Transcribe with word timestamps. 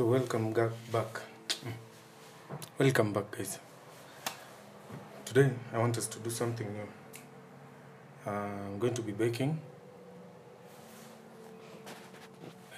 So 0.00 0.06
welcome 0.06 0.54
back. 0.54 1.20
Welcome 2.78 3.12
back, 3.12 3.30
guys. 3.32 3.58
Today 5.26 5.50
I 5.74 5.76
want 5.76 5.98
us 5.98 6.06
to 6.06 6.18
do 6.20 6.30
something 6.30 6.66
new. 6.72 6.88
Uh, 8.26 8.30
I'm 8.30 8.78
going 8.78 8.94
to 8.94 9.02
be 9.02 9.12
baking 9.12 9.60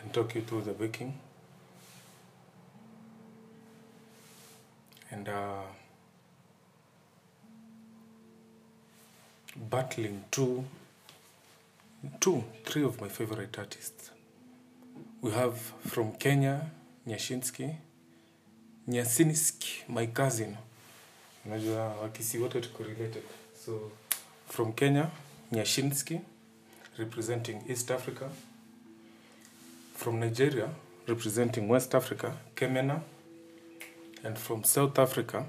and 0.01 0.13
talk 0.13 0.35
you 0.35 0.41
through 0.41 0.63
the 0.63 0.73
baking. 0.73 1.17
And 5.13 5.29
uh, 5.29 5.63
battling 9.71 10.25
two, 10.33 10.65
two, 12.19 12.43
three 12.65 12.83
of 12.83 13.01
my 13.01 13.07
favorite 13.07 13.57
artists. 13.57 14.11
We 15.21 15.31
have 15.31 15.57
from 15.87 16.15
Kenya, 16.15 16.69
Nyashinsky, 17.07 17.77
Nyasinski, 18.89 19.85
my 19.89 20.07
cousin. 20.07 20.57
Unajua 21.47 21.89
wakisi 21.89 22.39
wote 22.39 22.61
tuko 22.61 22.83
related. 22.83 23.23
So 23.67 23.91
from 24.49 24.73
Kenya, 24.73 25.11
Nyashinsky, 25.53 26.21
representing 26.99 27.63
East 27.69 27.91
Africa. 27.91 28.29
From 29.97 30.21
Nigeria, 30.21 30.69
representing 31.07 31.69
West 31.69 31.95
Africa, 31.95 32.33
Kemena. 32.55 33.01
And 34.25 34.39
from 34.39 34.65
South 34.65 34.99
Africa, 34.99 35.45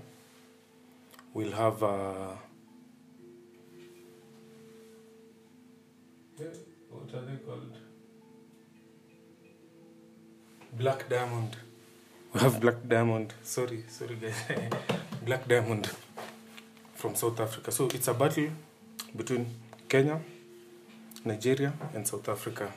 we'll 1.34 1.52
have 1.52 1.84
uh, 1.84 2.36
what 6.90 7.14
are 7.14 7.26
they 7.26 7.38
called? 7.46 7.83
Black 10.78 11.08
Diamond. 11.10 11.56
We 12.34 12.40
have 12.40 12.60
Black 12.60 12.88
Diamond. 12.88 13.34
Sorry, 13.44 13.84
sorry 13.88 14.16
guys. 14.16 14.36
Black 15.26 15.48
Diamond 15.48 15.90
from 16.96 17.16
South 17.16 17.40
Africa. 17.40 17.72
So 17.72 17.86
it's 17.88 18.08
a 18.08 18.14
battle 18.14 18.50
between 19.16 19.46
Kenya, 19.88 20.20
Nigeria, 21.26 21.74
and 21.94 22.08
South 22.08 22.28
Africa. 22.30 22.72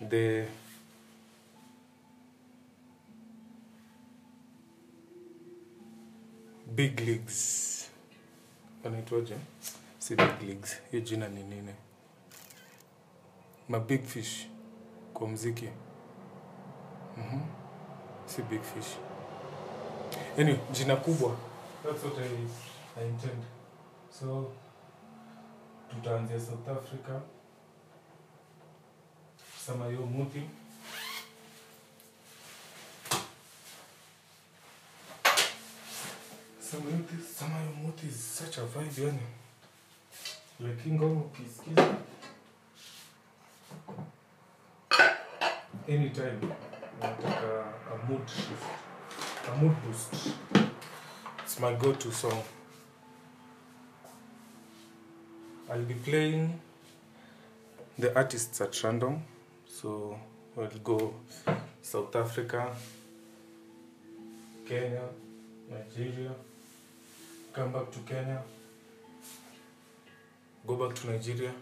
The 0.00 0.46
big 6.74 7.00
leagues 7.00 7.90
anaitwaje 8.84 9.34
Si 9.98 10.14
big 10.16 10.42
leagues, 10.48 10.76
hiyo 10.90 11.02
jina 11.02 11.28
ni 11.28 11.42
nini? 11.42 11.74
mabig 13.68 14.04
fish 14.04 14.46
kwa 15.14 15.28
mziki. 15.28 15.68
Mhm. 17.16 17.40
Si 18.26 18.42
big 18.42 18.62
fish. 18.62 18.96
Anyway, 20.38 20.60
jina 20.72 20.96
kubwa. 20.96 21.36
That's 21.84 22.04
what 22.04 22.18
I, 22.18 23.00
I 23.00 23.06
intend. 23.08 23.42
So 24.10 24.52
tutaanzia 25.90 26.40
South 26.40 26.68
Africa. 26.68 27.20
Sama 29.66 29.86
hiyo 29.86 30.00
muthi. 30.06 30.42
Is 38.08 38.16
such 38.38 38.58
a 38.58 38.64
vibe 38.66 39.02
yani. 39.02 39.18
Anytime 45.88 46.40
nataka 47.04 47.64
a 47.92 48.10
mood 48.10 48.28
shift, 48.28 48.64
a 49.52 49.56
mood 49.56 49.76
boost. 49.82 50.34
It's 51.42 51.60
my 51.60 51.74
go-to 51.74 52.10
song. 52.10 52.42
I'll 55.70 55.82
be 55.82 55.94
playing 55.94 56.60
the 57.98 58.14
artists 58.16 58.60
at 58.60 58.82
random. 58.82 59.22
So 59.66 60.18
we'll 60.56 60.68
go 60.82 61.14
South 61.82 62.14
Africa, 62.16 62.74
Kenya, 64.68 65.02
Nigeria, 65.70 66.30
come 67.52 67.72
back 67.72 67.90
to 67.92 67.98
Kenya, 68.00 68.40
go 70.66 70.76
back 70.76 70.94
to 70.96 71.10
Nigeria. 71.10 71.52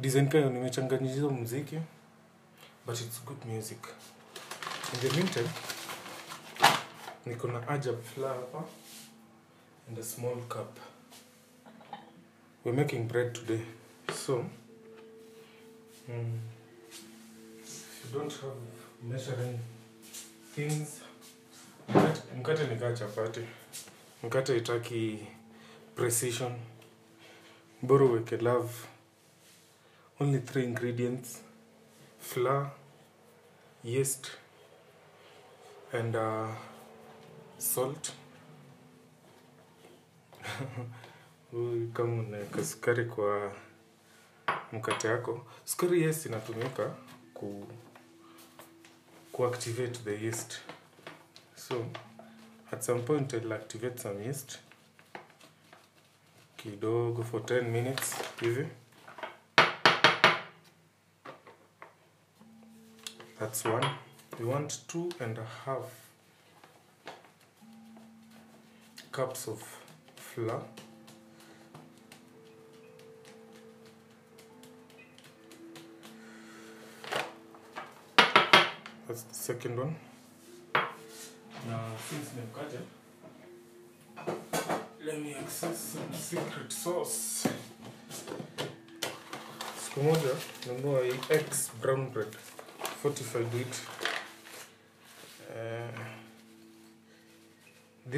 Design 0.00 0.28
kayo 0.28 0.50
nimechanganyisha 0.50 1.28
muziki 1.28 1.78
but 2.86 3.00
it's 3.00 3.20
good 3.26 3.44
music. 3.46 3.78
In 4.94 5.00
the 5.08 5.16
meantime, 5.16 5.48
niko 7.26 7.48
na 7.48 7.60
Ajab 7.68 8.02
flour 8.02 8.34
hapa 8.34 8.64
and 9.88 9.98
a 9.98 10.02
small 10.02 10.36
cup. 10.48 10.78
We're 12.64 12.72
making 12.72 13.06
bread 13.06 13.34
today. 13.34 13.60
So, 14.12 14.44
mm, 16.10 16.38
if 17.62 18.04
you 18.12 18.18
don't 18.18 18.32
have 18.32 18.56
measuring 19.02 19.58
things, 20.54 21.00
mkate, 21.88 22.22
mkate 22.38 22.66
ni 22.66 22.76
kaa 22.76 22.92
chapati. 22.92 23.40
Mkate 24.22 24.56
itaki 24.56 25.18
precision. 25.96 26.52
Bora 27.82 28.04
uweke 28.06 28.36
love. 28.36 28.70
Only 30.20 30.38
three 30.40 30.64
ingredients. 30.64 31.38
Flour, 32.20 32.70
yeast, 33.84 34.26
and 35.92 36.16
uh, 36.16 36.46
salt. 37.58 38.12
Huyu 41.52 41.88
kama 41.92 42.22
unaweka 42.22 42.64
sukari 42.64 43.04
kwa 43.04 43.52
mkate 44.72 45.08
yako, 45.08 45.46
sukari 45.64 46.02
yes 46.02 46.26
inatumika 46.26 46.94
ku 47.34 47.66
kuactivate 49.32 49.98
the 50.04 50.24
yeast. 50.24 50.60
So 51.56 51.84
at 52.72 52.82
some 52.82 53.00
point 53.02 53.32
I'll 53.34 53.52
activate 53.52 53.98
some 54.02 54.24
yeast 54.24 54.58
kidogo 56.56 57.22
for 57.24 57.40
10 57.46 57.62
minutes 57.70 58.14
hivi. 58.40 58.66
That's 63.38 63.64
one. 63.64 63.86
We 64.36 64.44
want 64.44 64.80
two 64.88 65.10
and 65.20 65.38
a 65.38 65.46
half 65.64 65.90
cups 69.12 69.48
of 69.48 69.62
flour. 70.16 70.62
That's 79.08 79.22
the 79.22 79.34
second 79.34 79.78
one. 79.78 79.96
Now, 81.66 81.84
since 82.08 82.30
nimekata, 82.36 82.80
let 85.04 85.20
me 85.20 85.34
access 85.34 85.78
some 85.78 86.12
secret 86.12 86.72
sauce. 86.72 87.48
Siku 89.84 90.02
moja 90.02 90.34
nunua 90.66 91.04
hii 91.04 91.18
X 91.30 91.70
brown 91.80 92.10
bread 92.10 92.36
fortified 93.02 93.54
wheat. 93.54 93.97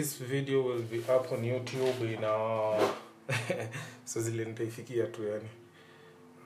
This 0.00 0.16
video 0.16 0.62
will 0.62 0.80
be 0.90 1.00
up 1.10 1.30
on 1.30 1.42
YouTube 1.42 2.00
in 2.00 2.24
uh, 2.24 2.92
so 4.04 4.20
zile 4.20 4.44
nitaifikia 4.44 5.06
tu 5.06 5.22
yani. 5.28 5.48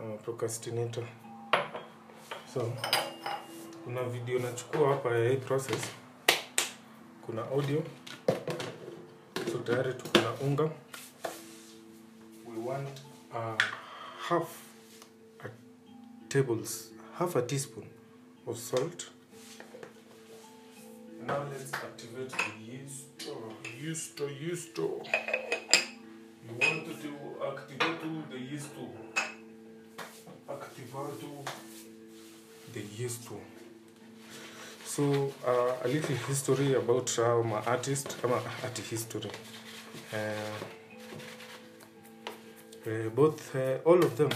uh, 0.01 0.21
procrastinator. 0.23 1.05
So 2.55 2.73
kuna 3.85 4.03
video 4.03 4.39
nachukua 4.39 4.89
hapa 4.89 5.19
ya 5.19 5.31
hii 5.31 5.37
process. 5.37 5.83
Kuna 7.27 7.43
audio. 7.43 7.83
So 9.53 9.59
tayari 9.59 9.95
tuko 9.95 10.45
unga. 10.45 10.71
We 12.47 12.67
want 12.67 13.01
uh, 13.33 13.63
half 14.29 14.49
a 15.45 15.49
tables, 16.29 16.91
half 17.19 17.37
a 17.37 17.43
teaspoon 17.43 17.87
of 18.47 18.59
salt. 18.59 19.11
Now 21.27 21.45
let's 21.53 21.75
activate 21.75 22.31
the 22.31 22.73
yeast. 22.73 23.14
Yeast, 23.27 24.21
yeast. 24.41 24.77
You 24.79 25.01
want 26.61 26.85
to 27.03 27.11
activate 27.47 28.31
the 28.31 28.39
yeast. 28.39 28.69
Activate 30.51 31.25
the 32.75 32.81
yeast. 32.99 33.29
So 34.85 35.33
uh, 35.47 35.73
a 35.85 35.89
little 35.89 36.17
history 36.17 36.75
about 36.75 37.19
uh, 37.19 37.43
my 37.43 37.61
artist, 37.65 38.17
ama 38.25 38.43
art 38.63 38.79
history. 38.79 39.31
Uh, 40.13 40.17
uh, 42.87 43.09
both, 43.15 43.57
uh, 43.57 43.79
all 43.89 44.05
of 44.05 44.17
them 44.17 44.31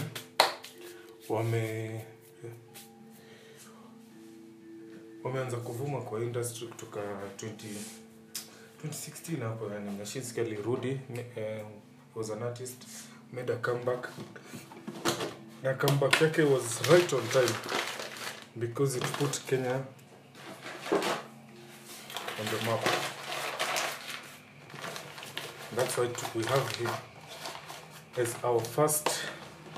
wame 1.29 2.05
wameanza 5.23 5.57
kuvuma 5.57 6.01
kwa 6.01 6.21
industry 6.23 6.67
kutoka 6.67 6.99
20 7.37 8.08
2016 8.83 9.43
hapo 9.43 9.69
yani 9.73 9.91
Nyashinski 9.97 10.41
alirudi 10.41 10.99
eh, 11.35 11.61
was 12.15 12.29
an 12.29 12.43
artist 12.43 12.83
made 13.33 13.53
a 13.53 13.55
comeback. 13.55 14.09
Na 15.63 15.73
comeback 15.73 16.21
yake 16.21 16.43
was 16.43 16.81
right 16.91 17.13
on 17.13 17.21
time 17.27 17.53
because 18.59 18.97
it 18.97 19.03
put 19.03 19.41
Kenya 19.47 19.73
on 22.39 22.45
the 22.45 22.65
map. 22.65 22.85
That's 25.75 25.97
why 25.97 26.07
we 26.35 26.43
have 26.45 26.75
him 26.77 26.89
as 28.17 28.35
our 28.43 28.59
first 28.59 29.09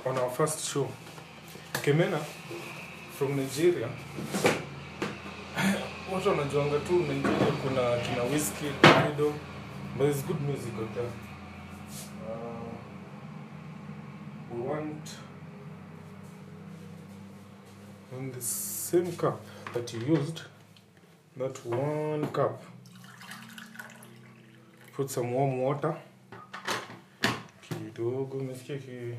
on 0.06 0.18
our 0.18 0.30
first 0.30 0.70
show. 0.74 0.88
Kemena 1.74 2.20
from 3.18 3.36
Nigeria 3.36 3.90
watu 6.14 6.30
wanajuanga 6.30 6.80
tu 6.80 6.94
Nigeria 6.94 7.52
kuna 7.64 7.98
kina 7.98 8.24
Wizkid, 8.24 8.82
Davido 8.84 9.34
but 9.98 10.08
it's 10.10 10.26
good 10.26 10.42
music 10.42 10.74
out 10.80 10.94
there 10.94 11.10
uh, 12.28 12.72
we 14.58 14.68
want 14.70 15.10
in 18.20 18.32
the 18.32 18.42
same 18.42 19.12
cup 19.12 19.42
that 19.74 19.94
you 19.94 20.00
used 20.16 20.42
that 21.38 21.66
one 21.66 22.28
cup. 22.28 22.62
Put 24.94 25.10
some 25.10 25.32
warm 25.34 25.60
water. 25.62 25.96
Kidogo 27.62 28.38
umesikia 28.38 28.78
ki 28.78 29.16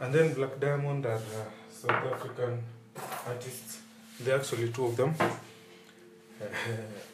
and 0.00 0.14
then 0.14 0.34
black 0.34 0.58
diamond 0.60 1.06
are 1.06 1.14
uh, 1.16 1.44
south 1.70 2.12
african 2.12 2.62
artists. 3.26 3.78
There 4.20 4.34
are 4.34 4.38
actually 4.40 4.68
two 4.72 4.86
of 4.86 4.96
them. 4.96 5.14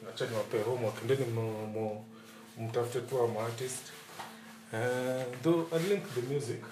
Acha 0.09 0.27
niwape 0.27 0.63
homework 0.63 1.03
ndeni 1.05 1.25
mu- 1.25 1.67
mu- 1.67 2.05
mtafute 2.59 3.01
tu 3.07 3.23
ama 3.23 3.41
artist. 3.41 3.93
Uh, 4.73 4.79
though 5.43 5.67
i 5.77 5.89
link 5.89 6.05
the 6.15 6.23
music. 6.35 6.63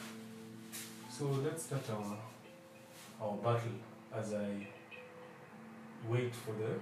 So 1.18 1.24
let's 1.44 1.64
start 1.64 1.90
our 1.90 2.16
our 3.20 3.36
battle 3.36 3.78
as 4.20 4.32
i 4.32 4.66
wait 6.10 6.32
for 6.34 6.54
the 6.58 6.78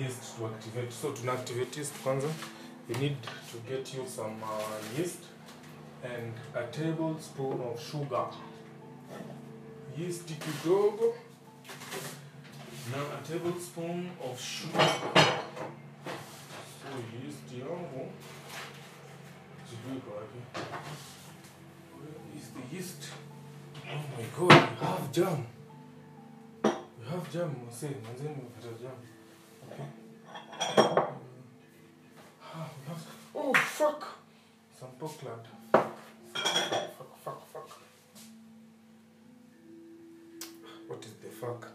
yeast 0.00 0.36
to 0.36 0.46
activate. 0.46 0.92
So 0.92 1.12
to 1.12 1.30
activate 1.30 1.76
yeast 1.80 1.94
kwanza 2.02 2.28
you 2.88 2.94
need 2.96 3.16
to 3.22 3.58
get 3.68 3.94
you 3.94 4.06
some 4.16 4.42
uh, 4.42 4.98
yeast 4.98 5.22
and 6.04 6.32
a 6.54 6.62
tablespoon 6.70 7.60
of 7.60 7.80
sugar. 7.80 8.26
Yeast 9.96 10.26
kidogo 10.26 11.14
Now 12.92 13.04
a 13.18 13.26
tablespoon 13.26 14.10
of 14.24 14.40
sugar. 14.40 14.88
So 16.80 16.88
yeast 17.22 17.52
yangu 17.52 18.12
sijui 19.70 20.00
kwa 20.00 20.14
wapi 20.16 20.38
where 21.98 22.38
is 22.38 22.46
the 22.54 22.76
yeast? 22.76 23.02
Oh 23.84 24.02
my 24.16 24.24
god 24.38 24.68
we 24.80 24.86
have 24.86 25.12
jam. 25.12 25.46
We 26.64 27.06
have 27.10 27.32
jam 27.32 27.54
mase 27.66 27.88
manzeni 28.04 28.34
umepata 28.34 28.72
jam. 28.82 28.98
Okay. 29.72 29.84
Ah, 32.54 32.68
we 32.80 32.88
have 32.88 33.06
oh 33.34 33.54
fuck. 33.54 34.04
Some 34.80 34.90
porkland 34.98 35.57
fuck 36.42 37.12
fuck 37.24 37.40
fuck 37.52 37.70
what 40.88 41.04
is 41.04 41.12
the 41.22 41.28
fuck? 41.40 41.66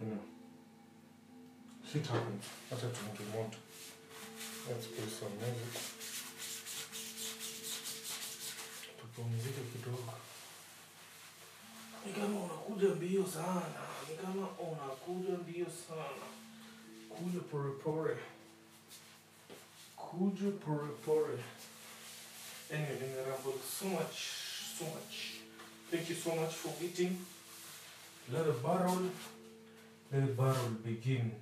No. 0.00 0.18
shit 1.90 2.06
happens 2.06 2.44
acha 2.72 2.86
tumke 2.96 3.24
moto 3.34 3.58
let's 4.68 4.86
play 4.86 5.06
some 5.08 5.32
music. 5.40 5.74
Tupumzike 9.00 9.60
kidogo. 9.72 10.12
Ni 12.06 12.12
kama 12.12 12.40
unakuja 12.40 12.88
mbio 12.88 13.26
sana. 13.26 13.62
Ni 14.10 14.16
kama 14.16 14.48
unakuja 14.48 15.38
mbio 15.38 15.66
sana. 15.88 16.26
Kuja 17.08 17.40
porepore 17.40 18.16
kuja 20.18 20.50
porepore 20.64 21.38
anyway 22.70 22.96
nimeramble 23.00 23.58
so 23.78 23.86
much 23.86 24.18
so 24.78 24.84
much 24.84 25.14
thank 25.90 26.08
you 26.10 26.16
so 26.16 26.34
much 26.34 26.54
for 26.54 26.72
eating. 26.84 27.18
let 28.32 28.44
the 28.46 28.52
barrel 28.52 28.98
let 30.12 30.26
the 30.26 30.32
barrel 30.32 30.70
begin 30.84 31.32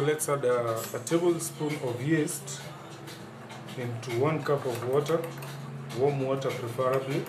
So 0.00 0.06
let's 0.06 0.30
add 0.30 0.46
a, 0.46 0.80
a 0.94 0.98
tablespoon 1.00 1.74
of 1.84 2.00
yeast 2.00 2.62
into 3.76 4.18
one 4.18 4.42
cup 4.42 4.64
of 4.64 4.88
water, 4.88 5.20
warm 5.98 6.22
water 6.22 6.48
preferably, 6.48 7.22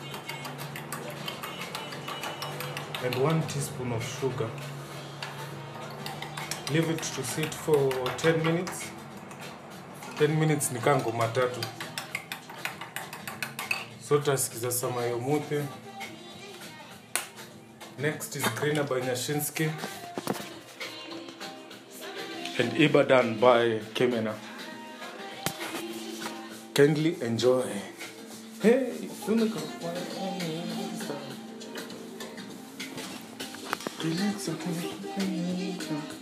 and 3.03 3.13
one 3.15 3.41
teaspoon 3.49 3.91
of 3.91 4.01
sugar. 4.01 4.49
Leave 6.71 6.89
it 6.89 7.03
to 7.03 7.23
sit 7.25 7.53
for 7.53 7.91
10 8.17 8.41
minutes. 8.45 8.89
10 10.15 10.39
minutes 10.39 10.71
ni 10.71 10.79
kango 10.79 11.11
matatu. 11.11 11.59
tatu. 11.59 11.67
So 14.01 14.17
tutasikiza 14.17 14.71
sama 14.71 15.01
yomuthi. 15.01 15.61
Next 17.99 18.35
is 18.35 18.43
Greener 18.55 18.83
by 18.83 19.01
Nyashinsky 19.01 19.69
and 22.59 22.71
Ibadan 22.77 23.39
by 23.39 23.79
Kemena. 23.93 24.35
Kindly 26.73 27.15
enjoy. 27.21 27.67
Hey, 28.61 28.93
Relax, 34.03 34.49
okay. 34.49 36.20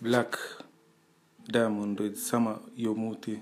Black 0.00 0.36
Diamond 1.50 2.16
Summer 2.18 2.58
Yomuti. 2.78 3.40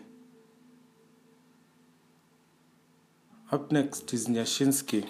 Up 3.50 3.72
next 3.72 4.12
is 4.14 4.28
Nyashinsky. 4.28 5.04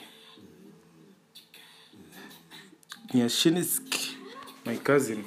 nyashinski 3.12 4.14
my 4.64 4.76
cousin, 4.76 5.24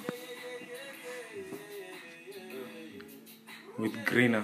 with 3.77 3.93
Greener. 4.05 4.43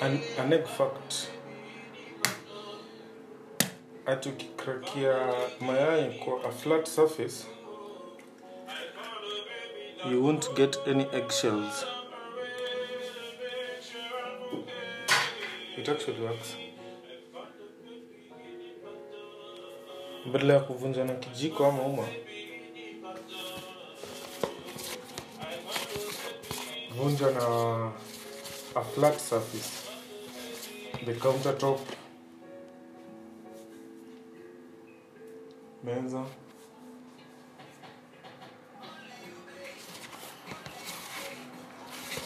An, 0.00 0.20
an 0.38 0.52
egg 0.52 0.66
fact. 0.68 1.28
Ati 4.06 4.28
ukikrakia 4.28 5.32
mayai 5.60 6.10
kwa 6.24 6.44
a 6.48 6.52
flat 6.52 6.86
surface. 6.88 7.46
You 10.10 10.22
won't 10.22 10.54
get 10.56 10.76
any 10.86 11.04
eggshells. 11.12 11.84
It 15.76 15.88
actually 15.88 16.20
works. 16.20 16.56
Badala 20.32 20.54
ya 20.54 20.60
kuvunja 20.60 21.04
na 21.04 21.14
kijiko 21.14 21.66
ama 21.66 21.82
uma. 21.82 22.04
Vunja 26.96 27.30
na 27.30 27.42
a 28.74 28.82
flat 28.94 29.18
surface 29.18 29.87
the 31.04 31.12
countertop. 31.14 31.80
Meza 35.84 36.24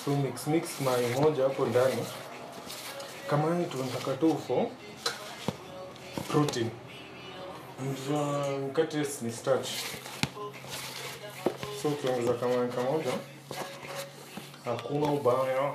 so 0.05 0.17
mix 0.17 0.47
mix 0.47 0.81
mayai 0.81 1.21
moja 1.21 1.43
hapo 1.43 1.67
ndani. 1.67 2.05
Kama 3.31 3.57
hii 3.59 3.65
tunataka 3.65 4.15
tu 4.17 4.39
for 4.47 4.67
protein. 6.29 6.71
Mkate 8.69 8.99
ni 9.23 9.33
starch. 9.33 9.69
So 11.83 11.89
ukiongeza 11.89 12.33
kama 12.35 12.67
kamoja 12.67 13.11
hakuna 14.65 15.07
ubaya 15.13 15.75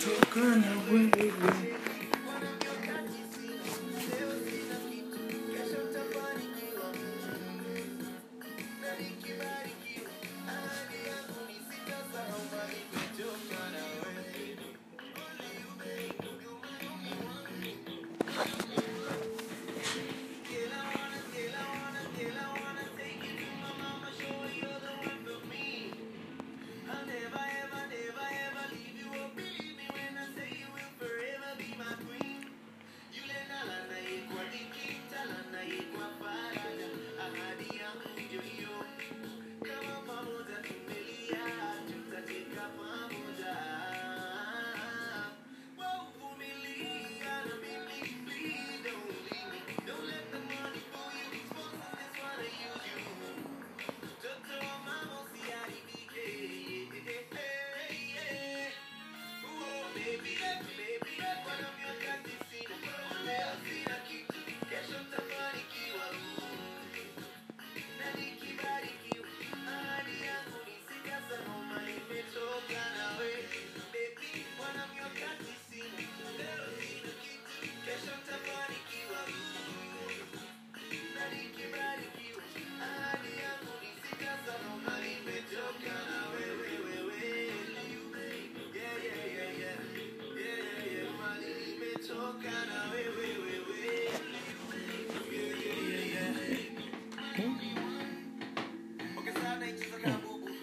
Took 0.00 0.36
on 0.36 0.64
away. 0.64 1.79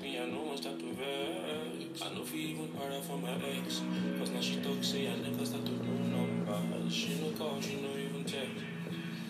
me, 0.00 0.18
I 0.18 0.26
know 0.26 0.42
one 0.42 0.56
start 0.56 0.78
to 0.78 0.92
vex. 0.94 2.02
I 2.02 2.14
know 2.14 2.24
feel 2.24 2.50
even 2.50 2.68
para 2.68 3.00
for 3.02 3.18
my 3.18 3.34
ex. 3.58 3.82
Cause 4.18 4.30
now 4.30 4.40
she 4.40 4.56
talk 4.60 4.82
say 4.82 5.08
I 5.08 5.16
never 5.16 5.44
start 5.44 5.64
to 5.66 5.72
do 5.72 5.92
numbers. 6.10 6.92
She 6.92 7.20
no 7.20 7.30
call, 7.36 7.60
she 7.60 7.76
no 7.76 7.90
even 7.90 8.24
text. 8.24 8.64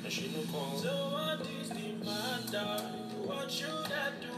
And 0.05 0.13
she 0.13 0.29
no 0.29 0.43
call. 0.53 0.77
So 0.77 0.89
what 0.89 1.41
is 1.61 1.69
the 1.71 2.05
matter? 2.05 2.83
What 3.25 3.51
should 3.51 3.69
I 3.69 4.11
do? 4.21 4.35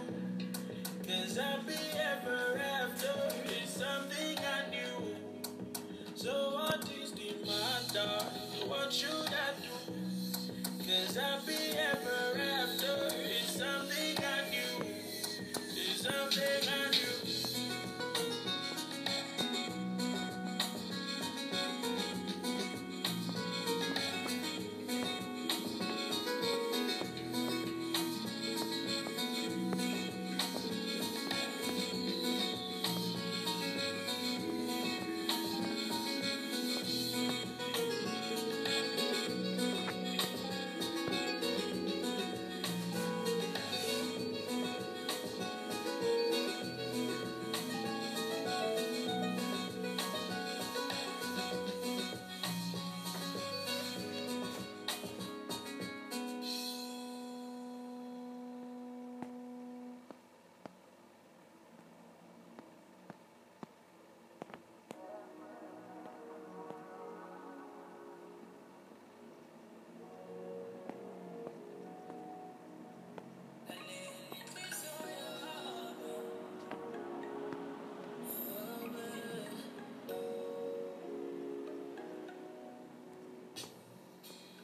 Cause 1.06 1.36
happy 1.36 1.82
ever 1.98 2.58
after 2.58 3.14
is 3.52 3.68
something 3.70 4.38
I 4.38 4.70
knew. 4.70 5.16
So 6.14 6.32
what 6.54 6.88
is 7.02 7.12
the 7.12 7.34
matter? 7.44 8.24
What 8.66 8.92
should 8.92 9.10
I 9.10 9.52
do? 9.60 9.92
Cause 10.78 11.16
happy 11.16 11.76
ever 11.76 12.38
after 12.38 12.51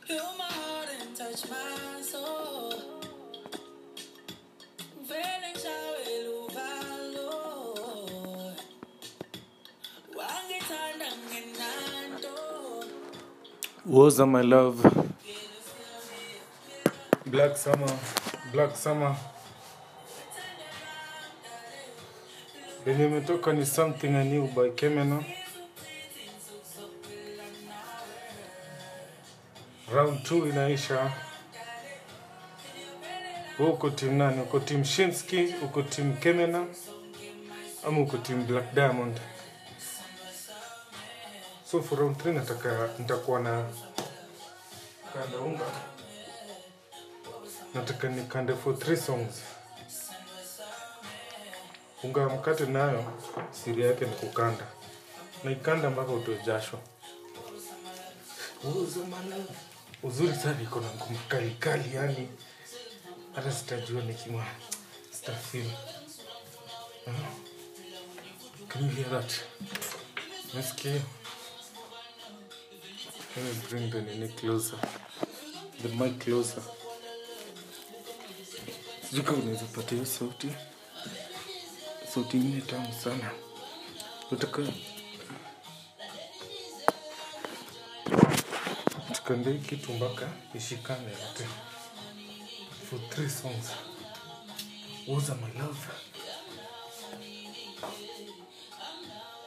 Heal 0.09 0.25
my 0.38 0.44
heart 0.44 0.88
and 1.03 1.14
touch 1.14 1.42
my 1.51 2.01
soul. 2.01 2.73
Feelings 5.09 5.64
aweluvalo. 5.75 7.31
Wangithanda 10.16 11.09
ngenanto. 11.25 12.35
Woza 13.87 14.27
my 14.27 14.42
love. 14.42 14.79
Black 17.27 17.57
summer. 17.59 17.92
Black 18.53 18.77
summer. 18.77 19.16
Lenye 22.87 23.05
imetoka 23.07 23.53
ni 23.53 23.66
something 23.66 24.09
I 24.16 24.25
knew 24.25 24.47
by 24.47 24.71
Kemena. 24.71 25.25
Round 29.99 30.21
2 30.25 30.49
inaisha. 30.49 31.13
Wewe 33.59 33.73
uko 33.73 33.91
team 33.91 34.15
nani? 34.17 34.41
Uko 34.43 34.61
timu 34.61 34.85
Shinski, 34.85 35.55
uko 35.65 35.83
timu 35.83 36.17
Kemena 36.17 36.67
ama 37.87 38.01
uko 38.01 38.17
timu 38.19 38.45
Black 38.45 38.75
Diamond? 38.75 39.21
So 41.71 41.83
for 41.83 41.99
round 41.99 42.17
3 42.17 42.33
nataka 42.33 42.89
nitakuwa 42.99 43.41
na 43.41 43.65
kanda 45.15 45.39
unga. 45.39 45.65
Nataka 47.75 48.09
nikande 48.09 48.55
for 48.55 48.75
3 48.75 48.97
songs. 48.97 49.43
Unga 52.03 52.29
mkate 52.29 52.67
nayo 52.67 53.05
siri 53.51 53.83
yake 53.83 54.05
ni 54.05 54.11
kukanda. 54.13 54.65
Na 55.45 55.51
ikanda 55.51 55.91
mpaka 55.91 56.13
utoe 56.13 56.39
jasho. 56.47 56.79
my 58.65 58.71
malove. 59.11 59.78
Uzuri 60.03 60.35
sana 60.35 60.63
iko 60.63 60.81
na 60.81 60.87
ngoma 60.95 61.19
kali 61.29 61.51
kali 61.51 61.95
yani 61.95 62.29
hata 63.35 63.53
sitajua 63.53 64.03
nikima 64.03 64.47
sitafeel. 65.11 65.67
Uh, 67.07 67.13
Can 68.69 68.85
you 68.85 68.91
hear 68.91 69.11
that? 69.11 69.33
Nasikia. 70.55 70.93
Let 73.37 73.45
me 73.45 73.53
bring 73.71 73.91
the 73.91 74.01
nini 74.03 74.29
closer. 74.29 74.79
The 75.83 75.89
mic 75.89 76.19
closer. 76.25 76.63
Sijui 79.11 79.35
unaweza 79.35 79.65
pata 79.65 79.91
hiyo 79.95 80.07
sauti. 80.07 80.49
Sauti 82.15 82.37
ingine 82.37 82.61
tamu 82.61 82.93
sana. 83.05 83.31
Nataka 84.31 84.63
hii 89.37 89.59
kitu 89.59 89.93
mpaka 89.93 90.29
ishikane 90.55 91.11
yote. 91.11 91.47
For 92.91 93.09
three 93.11 93.31
songs. 93.31 93.71
Woza 95.09 95.35
my 95.35 95.61
love. 95.61 95.79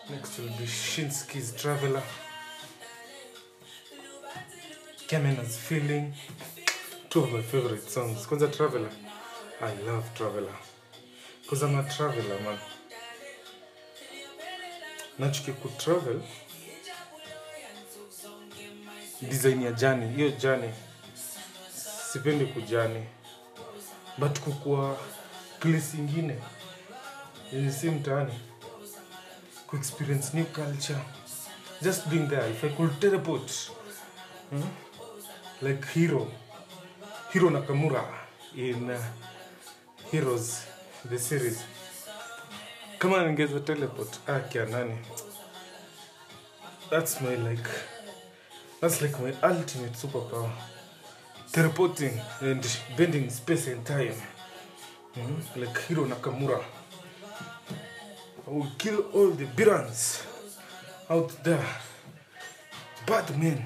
Next 0.10 0.40
will 0.40 0.50
be 0.50 0.66
Shinski's 0.68 1.56
Traveler. 1.56 2.04
Kemena's 5.08 5.58
Feeling. 5.58 6.14
Two 7.10 7.24
of 7.24 7.32
my 7.32 7.42
favorite 7.42 7.90
songs. 7.90 8.28
Kwanza 8.28 8.48
Traveler. 8.48 8.92
I 9.62 9.86
love 9.86 10.06
Traveler. 10.16 10.56
Because 11.42 11.96
traveler, 11.98 12.40
man. 12.44 12.58
Nachuki 15.20 15.52
ku 15.62 15.70
travel 15.78 16.22
design 19.22 19.62
ya 19.62 19.72
jani. 19.72 20.16
Hiyo 20.16 20.30
jani 20.30 20.74
sipendi 22.12 22.46
kujani. 22.46 23.04
But 24.18 24.40
kukua 24.40 24.98
place 25.60 25.98
ingine 25.98 26.36
yenye 27.54 27.72
si 27.72 27.90
mtaani. 27.90 28.34
Kuexperience 29.68 30.38
new 30.38 30.46
culture. 30.46 31.00
Just 31.82 32.08
being 32.08 32.28
there 32.28 32.50
if 32.52 32.64
i 32.64 32.70
could 32.70 33.00
teleport 33.00 33.72
hmm? 34.50 34.64
like 35.62 35.88
hero 35.94 36.28
hero 37.34 37.50
nakamura 37.50 38.04
in 38.56 38.90
uh, 38.90 38.98
heroes 40.12 40.62
the 41.10 41.18
series. 41.20 41.64
Kama 43.00 43.24
ningeza 43.26 43.60
teleport 43.60 44.20
ah, 44.28 44.42
nani? 44.72 44.98
That's 46.90 47.22
my 47.22 47.36
like 47.36 47.70
that's 48.82 49.02
like 49.02 49.18
my 49.20 49.34
ultimate 49.44 49.94
superpower. 49.94 50.52
Teleporting 51.52 52.20
and 52.42 52.78
bending 52.98 53.30
space 53.30 53.68
and 53.68 53.86
time. 53.86 54.14
Mhm, 55.16 55.42
like 55.56 55.80
hiro 55.88 56.06
nakamura. 56.06 56.64
I 58.48 58.50
will 58.52 58.72
kill 58.78 59.00
all 59.14 59.32
the 59.32 59.46
birans 59.46 60.24
out 61.10 61.44
there. 61.44 61.66
Bad 63.06 63.38
men. 63.38 63.66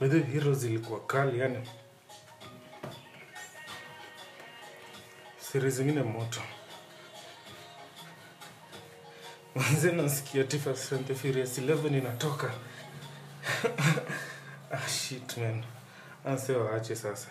By 0.00 0.08
heroes 0.08 0.58
zilikuwa 0.58 1.00
kali 1.00 1.38
yani. 1.38 1.68
Siri 5.38 5.70
zingine 5.70 6.02
moto 6.02 6.40
manze 9.56 9.92
nasikia 9.92 10.44
Fast 10.64 10.92
and 10.92 11.14
Furious 11.14 11.58
11 11.58 11.98
inatoka. 11.98 12.50
Ah, 14.72 14.88
shit 14.88 15.36
man. 15.36 15.64
Anse 16.24 16.52
waache 16.52 16.96
sasa. 16.96 17.28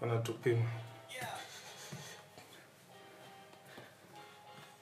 Wanatupima. 0.00 0.66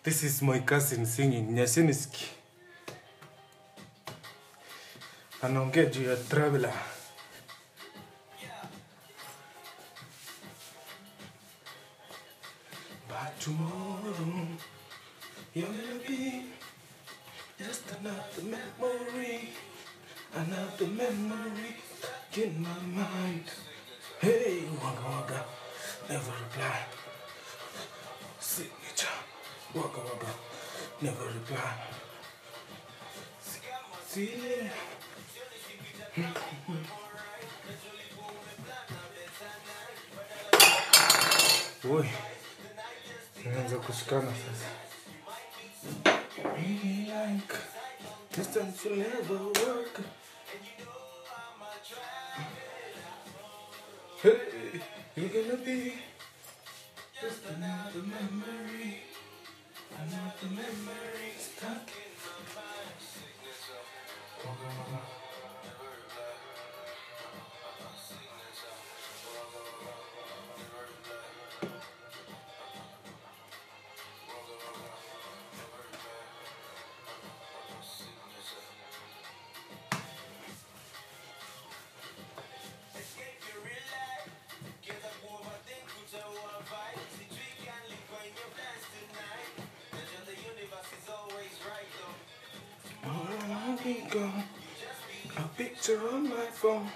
This 0.03 0.23
is 0.23 0.43
my 0.43 0.61
cousin 0.61 1.05
singing. 1.07 1.53
Nyasiniski 1.53 2.27
anaongea 5.43 5.85
juu 5.85 6.03
ya 6.11 6.17
traveler. 6.17 6.75
But 13.09 13.41
tomorrow 13.41 14.47
you're 15.57 15.65
gonna 15.65 16.07
be 16.07 16.43
just 17.59 17.85
another 17.99 18.43
memory, 18.45 19.49
another 20.35 20.87
memory 20.87 21.73
in 22.37 22.63
my 22.63 23.01
mind. 23.01 23.45
Hey, 24.21 24.65
waka 24.83 25.09
waka, 25.11 25.45
never 26.11 26.31
reply. 26.45 26.81
Signature, 28.39 29.19
waka 29.75 30.01
waka, 30.01 30.31
never 31.01 31.25
reply. 31.25 31.73
See, 33.41 34.29
Oi, 41.91 42.09
naanza 43.45 43.77
kushikana 43.77 44.33
sasa. 44.43 44.76
Really 46.67 47.07
like 47.07 47.55
distance 48.33 48.85
will 48.85 48.97
never 48.97 49.45
work. 49.45 50.01
Hey, 54.21 54.81
you're 55.15 55.29
gonna 55.29 55.59
be 55.59 55.95
just 57.21 57.45
another 57.45 58.03
memory, 58.03 59.03
another 59.95 60.49
memory 60.51 61.31
stuck 61.39 61.89
we 93.87 94.03
go. 94.11 94.29
I 95.37 95.43
picked 95.57 95.89
on 95.91 96.29
my 96.29 96.47
phone. 96.51 96.89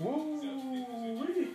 Woo-wee. 0.00 1.48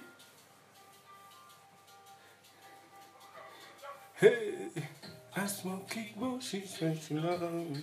Hey, 4.16 4.54
I 5.36 5.46
smoke 5.46 5.88
she 6.42 6.66
said 6.66 7.00
she 7.02 7.14
love 7.14 7.42
me. 7.54 7.78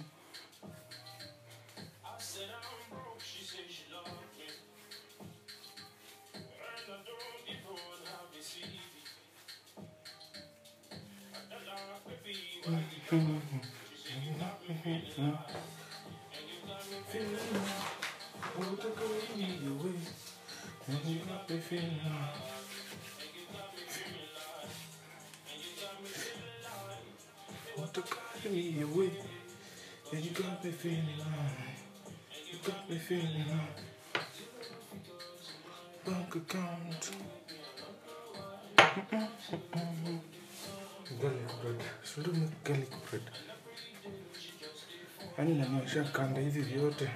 Yaani 45.40 45.54
naniosha 45.54 46.04
kanda 46.04 46.40
hivi 46.40 46.62
vyote. 46.62 47.10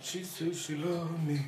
She 0.00 0.24
says 0.24 0.56
she 0.66 0.76
love. 0.76 1.10
Me 1.26 1.40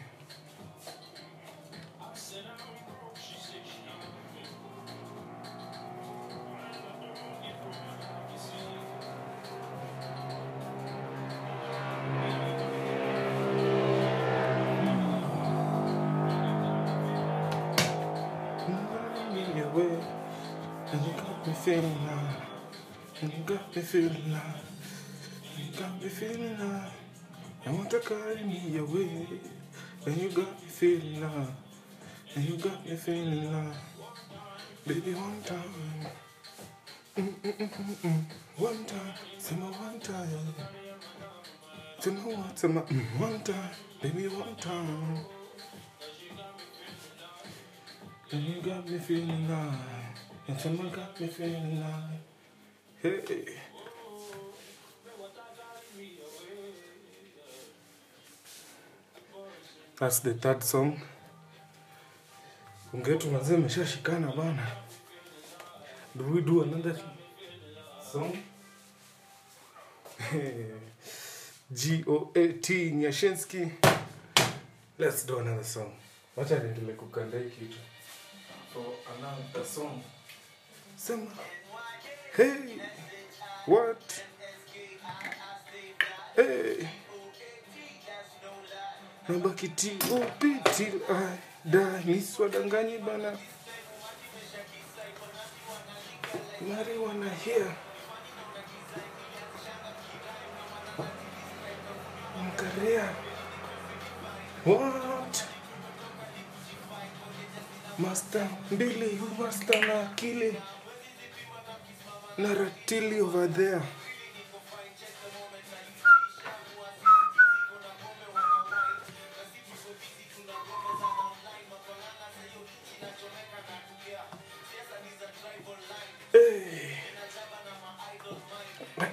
feeling 23.90 24.33
and 24.33 25.66
you 25.66 25.81
got 25.81 26.00
me 26.00 26.09
feeling 26.09 26.55
high. 26.55 26.92
I 27.66 27.70
want 27.72 27.90
to 27.90 27.98
carry 27.98 28.37
me 28.44 28.79
away. 28.79 29.26
And 30.07 30.16
you 30.16 30.29
got 30.31 30.62
me 30.62 30.68
feeling 30.68 31.20
high. 31.20 31.46
And 32.37 32.44
you 32.44 32.57
got 32.57 32.87
me 32.87 32.94
feeling 32.94 33.53
high. 33.53 33.74
Baby, 34.87 35.14
one 35.14 35.42
time. 35.42 36.07
Mm-mm-mm-mm-mm. 37.16 38.24
One 38.59 38.85
time. 38.85 39.14
Say 39.38 39.57
my 39.57 39.66
one 39.66 39.98
time. 39.98 40.55
Say 41.98 42.11
my 42.12 42.20
one, 42.20 42.74
my 42.74 42.81
mm, 42.83 43.20
one 43.20 43.42
time. 43.42 43.70
Baby, 44.00 44.29
one 44.29 44.55
time. 44.55 45.18
And 48.31 48.40
you 48.40 48.62
got 48.62 48.88
me 48.88 48.98
feeling 48.98 49.46
high. 49.46 50.14
And 50.46 50.61
someone 50.61 50.90
got 50.90 51.20
me 51.20 51.26
feeling 51.26 51.83
high. 51.83 52.18
Hey. 53.03 53.69
That's 60.00 60.20
the 60.20 60.32
third 60.32 60.62
song. 60.62 60.98
Ungetu 62.94 63.30
mazee 63.30 63.54
ameshashikana 63.54 64.32
bana. 64.36 64.66
Do 66.16 66.24
we 66.24 66.40
do 66.40 66.62
another 66.62 66.96
song? 68.12 68.32
G 71.72 72.04
O 72.06 72.30
A 72.34 72.48
T 72.54 72.90
Nyashinsky. 72.92 73.72
Let's 74.98 75.24
do 75.26 75.38
another 75.38 75.64
song. 75.64 75.92
Wacha 76.36 76.58
niendelee 76.58 76.94
kukanda 76.96 77.38
hii 77.38 77.50
kitu. 77.50 77.78
For 78.72 78.84
another 79.18 79.64
song. 79.66 80.02
Sema. 80.96 81.30
Hey. 82.36 82.80
What? 83.66 84.22
Hey. 86.36 86.86
Nabaki 89.28 89.68
T.O.P. 89.76 90.42
till 90.76 91.00
niswa 92.04 92.48
danganyi 92.48 92.98
bana. 92.98 93.38
Marijuana 96.68 97.30
here. 97.44 97.70
Mkaria. 102.46 103.09
What? 104.64 105.44
Master 107.98 108.48
mbili, 108.70 109.16
hu 109.16 109.42
master 109.42 109.87
na 109.87 110.00
akili. 110.00 110.56
Na 112.38 112.54
ratili 112.54 113.20
over 113.20 113.48
there. 113.54 113.80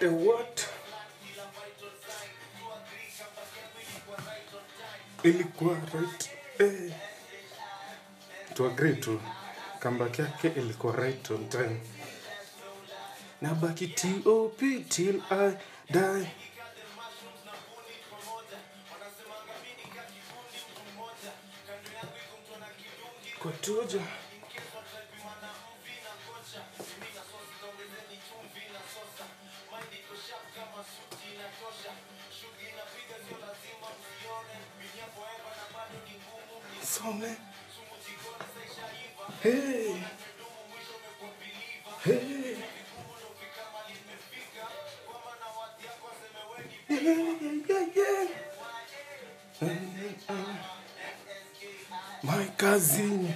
The 0.07 0.13
what? 0.13 0.69
Ilikuwa 5.23 5.75
right. 5.93 6.29
eh. 6.59 6.91
To 8.53 8.65
agree 8.67 8.95
tu. 8.95 9.21
Comeback 9.79 10.19
yake 10.19 10.47
ilikuwa 10.47 10.95
right 10.95 11.31
on 11.31 11.49
time. 11.49 11.81
Nabaki 13.41 13.87
T.O.P. 13.87 14.79
till 14.89 15.21
I 15.29 15.57
die. 15.91 16.27
Kwa 23.39 23.51
tuja. 23.51 24.01
kutosha 30.07 30.35
kama 30.55 30.83
suti 30.91 31.25
inatosha, 31.35 31.91
shughuli 32.37 32.65
inapiga 32.73 33.15
sio 33.27 33.37
lazima 33.45 33.87
usione, 33.99 34.55
vinyapo 34.79 35.21
hapa 35.21 35.49
na 35.59 35.65
bado 35.73 35.97
ni 36.05 36.13
ngumu, 36.21 36.55
nisome 36.79 37.31
sumu 37.73 37.93
eh? 37.95 38.03
jikoni 38.03 38.45
saisha 38.53 38.85
hey. 39.43 39.95
Hey. 42.03 42.55
Yeah, 46.89 47.03
yeah, 47.69 47.85
yeah. 47.95 48.27
My 52.23 52.45
cousin, 52.57 53.33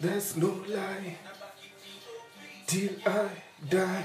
there's 0.00 0.36
no 0.36 0.48
lie 0.68 1.16
till 2.66 2.90
I 3.06 3.28
die. 3.68 4.04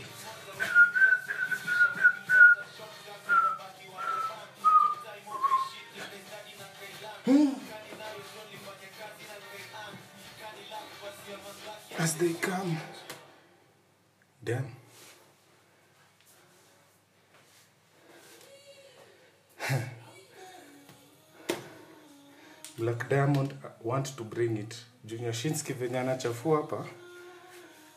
want 23.91 24.15
to 24.15 24.23
bring 24.23 24.57
it. 24.57 24.75
Junior 25.05 25.33
Shinsky 25.33 25.73
venye 25.73 25.99
anachafua 25.99 26.57
hapa. 26.57 26.85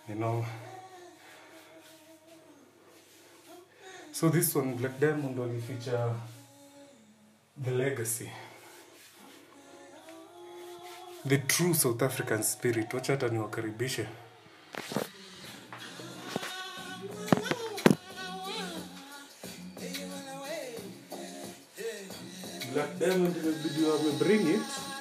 You 0.08 0.14
know. 0.14 0.46
So 4.12 4.28
this 4.28 4.56
one 4.56 4.74
Black 4.74 5.00
Diamond 5.00 5.38
walificha 5.38 6.14
the 7.64 7.70
legacy. 7.70 8.30
The 11.26 11.38
true 11.38 11.74
South 11.74 12.02
African 12.02 12.42
spirit. 12.42 12.94
Wacha 12.94 13.12
hata 13.12 13.28
niwakaribishe. 13.28 14.06
Black 22.72 22.98
Diamond 22.98 23.36
imebidi 23.36 23.84
wamebring 23.84 24.54
it. 24.54 24.93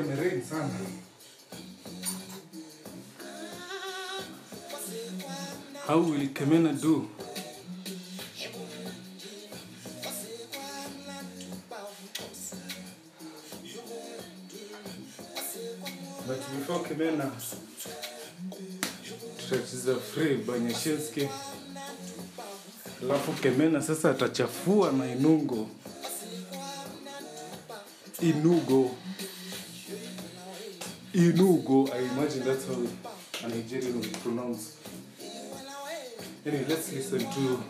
Shinsky 0.00 0.42
sana. 0.42 0.68
How 5.86 5.98
will 5.98 6.20
Kemena 6.28 6.72
do? 6.80 7.08
But 16.26 16.38
before 16.38 16.80
Kemena, 16.84 17.30
tutacheza 19.38 19.96
free 20.00 20.36
by 20.36 20.58
Alafu 23.02 23.32
Kemena 23.32 23.82
sasa 23.82 24.10
atachafua 24.10 24.92
na 24.92 25.12
Inungo. 25.12 25.68
Inugo. 28.22 28.90
Inugo. 31.16 31.90
I 31.94 32.00
imagine 32.12 32.44
that's 32.44 32.66
how 32.66 32.74
a 33.44 33.48
Nigerian 33.48 34.00
would 34.00 34.12
pronounce. 34.22 34.76
Anyway, 36.44 36.66
let's 36.68 36.92
listen 36.92 37.20
to 37.20 37.62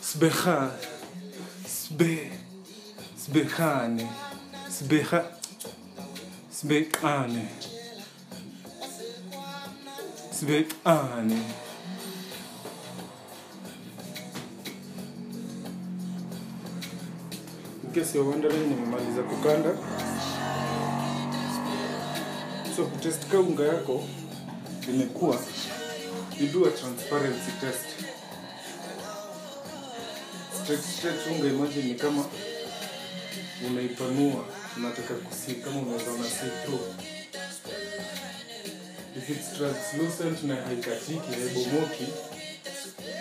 Sbeha. 0.00 0.70
Sbe. 1.64 2.30
Sbehane. 3.18 4.08
Sbeha. 4.68 5.26
Sbehane. 6.52 7.48
Sbehane. 10.30 11.42
In 17.84 17.92
case 17.92 18.14
you're 18.14 18.24
wondering, 18.24 18.68
nimemaliza 18.68 19.22
kukanda. 19.22 20.11
So 22.82 22.88
kutest 22.88 23.28
ka 23.30 23.38
unga 23.40 23.64
yako 23.64 24.04
imekuwa 24.88 25.38
you 26.40 26.46
do 26.48 26.66
transparency 26.70 27.52
test. 27.60 27.86
Unga 31.30 31.48
imagine 31.48 31.84
ni 31.84 31.94
kama 31.94 32.24
unaipanua 33.66 34.44
unataka 34.76 35.14
kusi 35.14 35.54
kama 35.54 35.80
unaweza 35.80 36.10
ona 36.12 36.24
see 36.24 36.50
na 40.42 40.54
haikatiki 40.56 41.32
haibomoki 41.40 42.06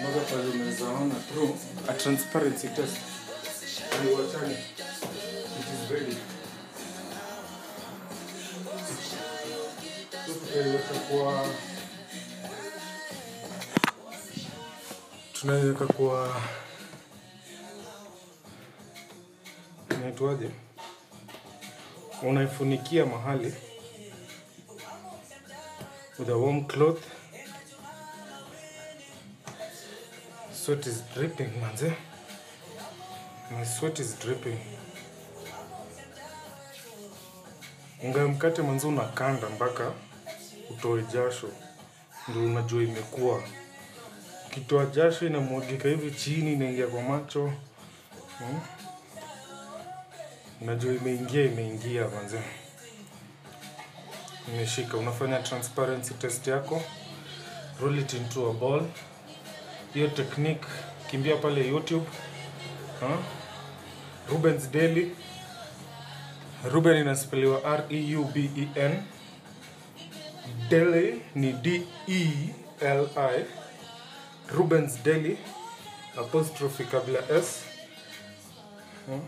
mpaka 0.02 0.20
pale 0.30 0.50
unaweza 0.56 0.86
ona 0.90 1.16
a 1.88 1.94
transparency 1.94 2.68
test. 2.68 2.98
Haiwachani 3.90 4.58
kwa 10.56 11.46
tunaiweka 15.34 15.86
kwa 15.86 16.42
inaitwaje? 19.90 20.50
Unaifunikia 22.24 23.06
mahali 23.06 23.54
with 26.20 26.30
a 26.30 26.36
warm 26.36 26.66
cloth. 26.66 27.04
Sweat 30.66 30.86
is 30.88 31.04
dripping 31.16 31.50
manze. 31.62 31.94
My 33.52 33.66
sweat 33.66 34.00
is 34.00 34.20
dripping. 34.20 34.58
Unga 38.04 38.28
mkate 38.28 38.62
manze 38.62 38.88
unakanda 38.88 39.50
mpaka 39.50 39.92
utoe 40.70 41.04
jasho 41.14 41.48
ndio 42.28 42.44
unajua 42.44 42.84
imekuwa. 42.84 43.44
Ukitoa 44.48 44.86
jasho 44.86 45.28
inamwagika 45.28 45.90
hivi 45.90 46.12
chini 46.12 46.54
inaingia 46.54 46.88
kwa 46.88 47.02
macho. 47.02 47.54
Hmm? 48.38 48.60
unajua 50.62 50.94
imeingia 50.94 51.44
imeingia 51.46 52.08
manze. 52.08 52.40
Imeshika. 54.54 54.98
Unafanya 54.98 55.40
transparency 55.40 56.14
test 56.14 56.48
yako. 56.48 56.82
Roll 57.82 58.00
it 58.00 58.14
into 58.14 58.50
a 58.50 58.54
ball. 58.54 58.84
Hiyo 59.94 60.08
technique 60.08 60.66
kimbia 61.12 61.36
pale 61.38 61.68
youtube. 61.68 62.06
Ha? 63.00 63.18
rubens 64.30 64.72
daily 64.72 65.16
ruben 66.72 66.98
inaspeliwa 66.98 67.64
r-e-u-b-e-n 67.64 69.04
daily 70.70 71.22
ni 71.36 71.54
d-e-l-i 71.54 73.46
rubens 74.56 75.04
Deli 75.04 75.38
apostrophe 76.18 76.84
kabla 76.84 77.20
s 77.30 77.64
hmm? 79.06 79.22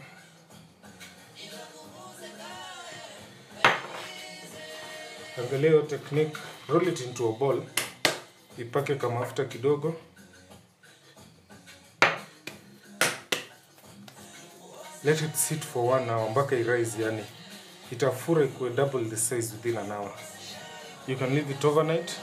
angalia 5.38 5.70
hiyo 5.70 5.82
technique 5.82 6.38
roll 6.70 6.88
it 6.88 7.02
into 7.02 7.30
a 7.30 7.40
ball 7.40 7.64
ipake 8.58 8.96
kama 8.96 9.20
mafuta 9.20 9.46
kidogo 9.46 9.96
let 15.04 15.22
it 15.22 15.36
sit 15.36 15.62
for 15.64 15.96
one 15.96 16.12
hour 16.12 16.30
mpaka 16.32 16.56
irise 16.56 17.04
yani 17.04 17.24
itafura 17.92 18.46
ikuwe 18.46 18.70
double 18.70 19.06
the 19.06 19.18
size 19.18 19.54
within 19.56 19.78
an 19.78 19.92
hour 19.92 20.12
you 21.08 21.16
can 21.16 21.34
leave 21.36 21.50
it 21.50 21.64
overnight. 21.66 22.18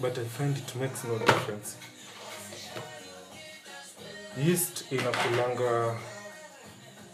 But 0.00 0.18
i 0.18 0.24
find 0.24 0.56
it 0.56 0.74
makes 0.76 1.04
no 1.04 1.18
difference. 1.18 1.76
Yeast 4.38 4.92
inakulanga 4.92 5.96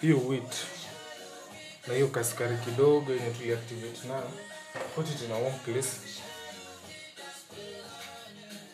hiyo 0.00 0.18
wheat 0.18 0.54
na 1.86 1.94
hiyo 1.94 2.08
kaskari 2.08 2.56
kidogo 2.56 3.12
yenye 3.12 3.30
tuliactivate 3.30 4.08
nayo. 4.08 4.30
Put 4.94 5.08
it 5.10 5.22
in 5.22 5.32
a 5.32 5.34
warm 5.38 5.58
place. 5.58 5.90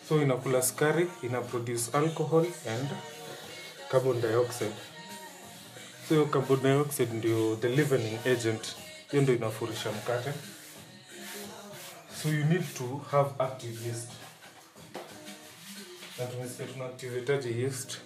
So 0.08 0.22
inakula 0.22 0.62
skari 0.62 1.08
ina 1.22 1.40
produce 1.40 1.90
alcohol 1.98 2.46
and 2.68 2.88
carbon 3.90 4.20
dioxide 4.20 4.74
so 6.08 6.26
carbon 6.26 6.60
dioxide 6.62 7.12
ndio 7.14 7.56
the 7.56 7.68
leavening 7.68 8.18
agent. 8.24 8.76
Hiyo 9.10 9.22
ndio 9.22 9.34
inafurisha 9.34 9.92
mkate. 9.92 10.32
So 12.22 12.28
you 12.28 12.44
need 12.44 12.74
to 12.74 13.00
have 13.10 13.30
active 13.38 13.88
yeast. 13.88 14.08
Na 16.18 16.26
tumesikia 16.26 16.66
tuna 16.66 16.84
activate 16.84 17.50
yeast 17.60 17.98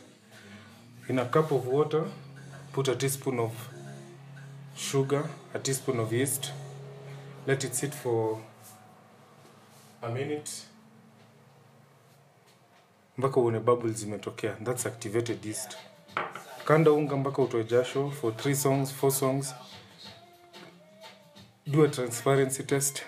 in 1.09 1.19
a 1.19 1.25
cup 1.25 1.53
of 1.53 1.67
water 1.67 2.05
put 2.73 2.89
a 2.89 2.95
teaspoon 2.95 3.39
of 3.41 3.53
sugar 4.77 5.25
a 5.55 5.59
teaspoon 5.59 6.01
of 6.01 6.13
yeast 6.13 6.53
let 7.47 7.65
it 7.65 7.73
sit 7.73 7.93
for 7.95 8.39
a 10.03 10.09
minute 10.09 10.51
mpaka 13.19 13.41
uone 13.41 13.61
bubbles 13.61 13.97
zimetokea. 13.97 14.57
That's 14.65 14.87
activated 14.87 15.45
yeast 15.47 15.77
kanda 16.67 16.91
unga 16.93 17.17
mpaka 17.17 17.43
utoe 17.43 17.65
jasho 17.65 18.11
for 18.11 18.37
three 18.37 18.57
songs 18.57 18.93
four 18.93 19.13
songs. 19.13 19.55
Do 21.67 21.85
a 21.85 21.89
transparency 21.89 22.63
test. 22.63 23.03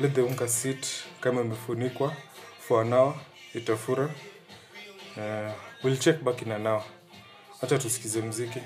Let 0.00 0.14
the 0.14 0.22
unga 0.22 0.48
sit 0.48 0.86
kama 1.20 1.40
imefunikwa 1.40 2.16
for 2.58 2.82
an 2.82 2.92
hour 2.92 3.14
itafura. 3.54 4.04
Uh, 5.16 5.52
we'll 5.84 5.96
check 5.98 6.22
back 6.22 6.42
in 6.42 6.52
an 6.52 6.66
hour. 6.66 6.84
Hacha 7.60 7.78
tusikize 7.78 8.22
mziki. 8.22 8.60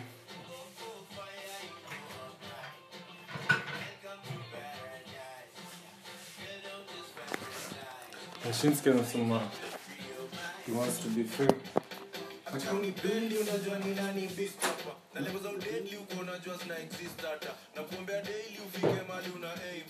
Yashinski 8.46 8.90
anasema 8.90 9.40
he 10.66 10.72
wants 10.72 10.98
to 11.02 11.08
be 11.08 11.24
free. 11.24 11.81
Acha 12.54 12.72
unipendi 12.72 13.36
unajua 13.36 13.78
ni 13.78 13.94
nani 13.94 14.26
beast 14.28 14.60
hapa 14.60 14.94
na 15.14 15.20
level 15.20 15.40
za 15.42 15.50
uko 16.00 16.20
unajua 16.20 16.56
zina 16.56 16.78
exist 16.78 17.22
na 17.76 17.82
kuombea 17.82 18.22
daily 18.22 18.58
ufike 18.66 19.02
mali 19.08 19.30
una 19.36 19.52
aim. 19.54 19.84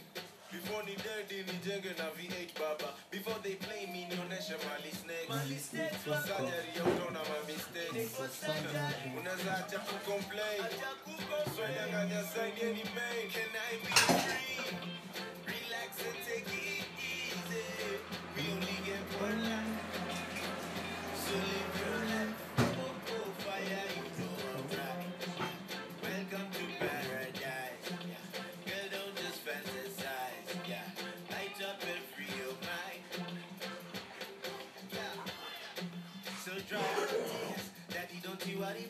Before 0.52 0.84
ni 0.86 0.96
dead 0.96 1.46
nijenge 1.48 1.88
na 1.98 2.04
V8 2.16 2.58
baba. 2.60 2.88
Before 3.10 3.38
they 3.42 3.54
play 3.54 3.86
me 3.86 4.04
nionyeshe 4.08 4.54
mali 4.68 4.92
snake 5.60 5.94
surgery 6.04 6.68
ya 6.76 6.84
utaona 6.84 7.20
ma 7.28 7.36
mistakes. 7.48 8.12
Unaweza 9.20 9.56
acha 9.58 9.78
ku 9.78 9.94
complain 10.10 10.62
so 11.56 11.62
nyang'anya 11.74 12.20
any 12.68 12.84
main 12.96 13.26
can 13.34 13.52
I 13.70 13.76
be 13.84 13.92
free 14.22 14.76
relax 15.46 15.90
and 16.08 16.18
take 16.26 16.52
it 16.52 16.84
easy. 17.00 17.64
We 18.36 18.42
only 18.52 18.76
get 18.86 19.04
one 19.20 19.42
life 19.50 19.71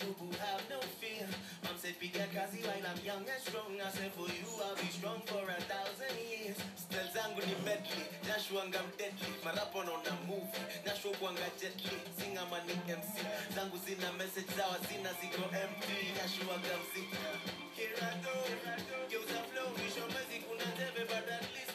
boo 0.01 0.15
boo 0.19 0.33
have 0.41 0.65
no 0.71 0.81
fear. 1.01 1.27
Mom 1.65 1.77
said 1.79 1.95
piga 2.01 2.27
kazi 2.35 2.61
while 2.67 2.87
I'm 2.91 2.99
young 3.05 3.25
and 3.27 3.43
strong. 3.43 3.73
I 3.81 3.91
said 3.91 4.13
for 4.17 4.29
you 4.29 4.47
I'll 4.65 4.77
be 4.77 4.89
strong 4.91 5.21
for 5.27 5.43
a 5.43 5.59
thousand 5.71 6.17
years. 6.31 6.59
Style 6.77 7.09
zangu 7.15 7.41
ni 7.47 7.55
medley 7.65 8.05
Nashuanga 8.29 8.81
mdeadly 8.89 9.33
Marapo 9.45 9.85
naona 9.85 10.13
movie 10.27 10.63
Nashuwa 10.87 11.17
kuanga 11.19 11.49
jetly 11.61 11.99
Singa 12.19 12.45
mani 12.51 12.75
MC 12.89 13.15
Zangu 13.55 13.77
zina 13.87 14.13
message 14.19 14.51
zawa 14.57 14.77
zina 14.89 15.11
ziko 15.21 15.43
empty. 15.63 15.99
Nashuwaga 16.19 16.73
mziki 16.83 17.17
Here 17.77 17.97
I 18.01 18.15
go. 18.25 18.35
Geuza 19.11 19.39
flow 19.51 19.69
Mwisho 19.77 20.05
mwezi 20.13 20.37
kuna 20.47 20.67
tebe 20.79 21.05
But 21.11 21.27
at 21.37 21.47
least 21.55 21.72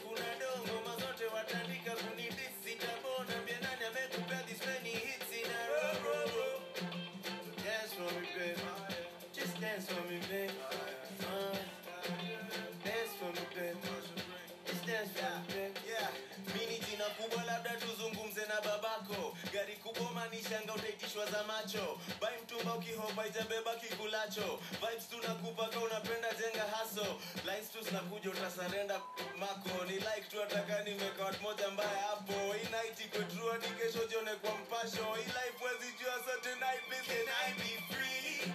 za 21.31 21.43
macho. 21.43 21.99
Bai 22.21 22.33
mtumba 22.43 22.73
ukihopa 22.75 23.27
itabeba 23.27 23.75
kikulacho. 23.75 24.59
Vibes 24.81 25.09
tunakupaka 25.09 25.79
unapenda 25.79 26.29
jenga 26.39 26.63
haso 26.75 27.05
lines 27.45 27.71
tu 27.71 27.81
zinakuja 27.81 28.29
utasarenda 28.29 29.01
mako. 29.39 29.85
Ni 29.87 29.93
like 29.93 30.25
tu 30.31 30.43
ataka 30.43 30.83
nimekawat 30.83 31.41
moja 31.41 31.69
mbaya 31.69 31.97
hapo. 32.09 32.55
Inaiti 32.67 33.03
iko 33.03 33.47
hadi 33.51 33.67
kesho 33.67 34.05
jione 34.07 34.31
kwa 34.35 34.51
mpasho. 34.57 35.05
Hii 35.15 35.25
life 35.37 35.59
wezi 35.65 35.93
jua 35.99 36.13
sote 36.25 36.49
night 36.55 36.81
please 36.87 37.25
can 37.25 37.53
be 37.57 37.73
free. 37.93 38.51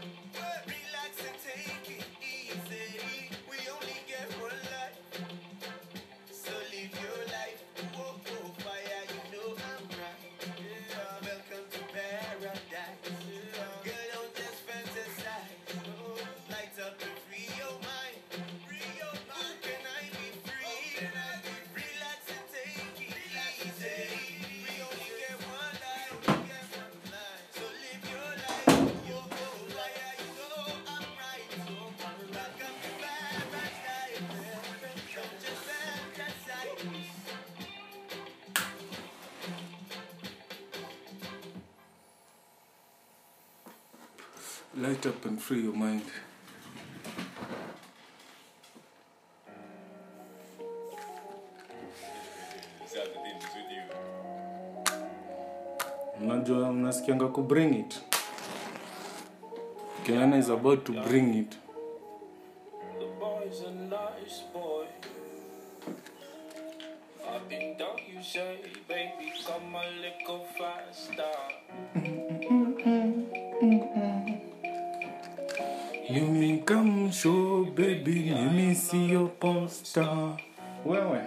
Relax 0.67 1.13
and 1.29 1.39
take 1.45 1.93
it 1.93 2.05
easy 2.23 3.31
light 44.83 45.07
up 45.07 45.25
and 45.27 45.41
free 45.41 45.63
your 45.63 45.75
mind. 45.75 46.03
Unajua 56.21 56.69
unasikianga 56.69 57.29
ku 57.29 57.43
bring 57.43 57.75
it. 57.75 58.01
Kenana 60.07 60.39
is 60.39 60.49
about 60.49 60.85
to 60.85 60.93
bring 60.93 61.35
it 61.35 61.62
baby 78.05 78.31
let 78.31 78.53
me 78.53 78.75
see 78.75 79.07
your 79.07 79.29
poster. 79.29 80.37
Wewe 80.85 81.21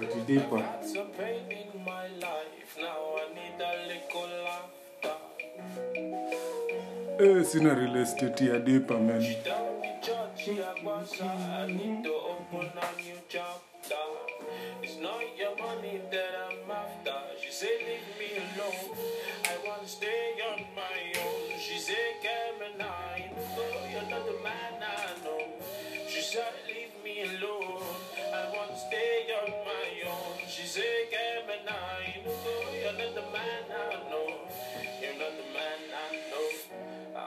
ati 0.00 0.20
deeper 0.26 0.58
Had 0.58 0.84
some 0.84 1.08
pain 1.18 1.50
in 1.50 1.84
my 1.84 2.06
life, 2.20 2.76
now 2.78 3.16
I 3.18 3.24
need 3.34 3.60
a 3.60 3.72
little 3.88 4.28
laughter. 4.44 5.18
eh 7.20 7.44
sina 7.44 7.74
real 7.74 7.96
estate 7.96 8.44
ya 8.46 8.58
dipa 8.58 8.98
man. 8.98 9.22
It's 14.82 14.98
not 15.00 15.22
your 15.38 15.56
money 15.56 16.00
that 16.10 16.34
I'm 16.43 16.43
Said, 26.34 26.50
leave 26.66 26.90
me 27.04 27.22
alone. 27.22 27.78
I 28.18 28.50
want 28.50 28.70
to 28.72 28.76
stay 28.76 29.30
on 29.38 29.50
my 29.70 30.10
own. 30.10 30.34
She 30.48 30.66
said, 30.66 31.06
Gemini, 31.12 31.93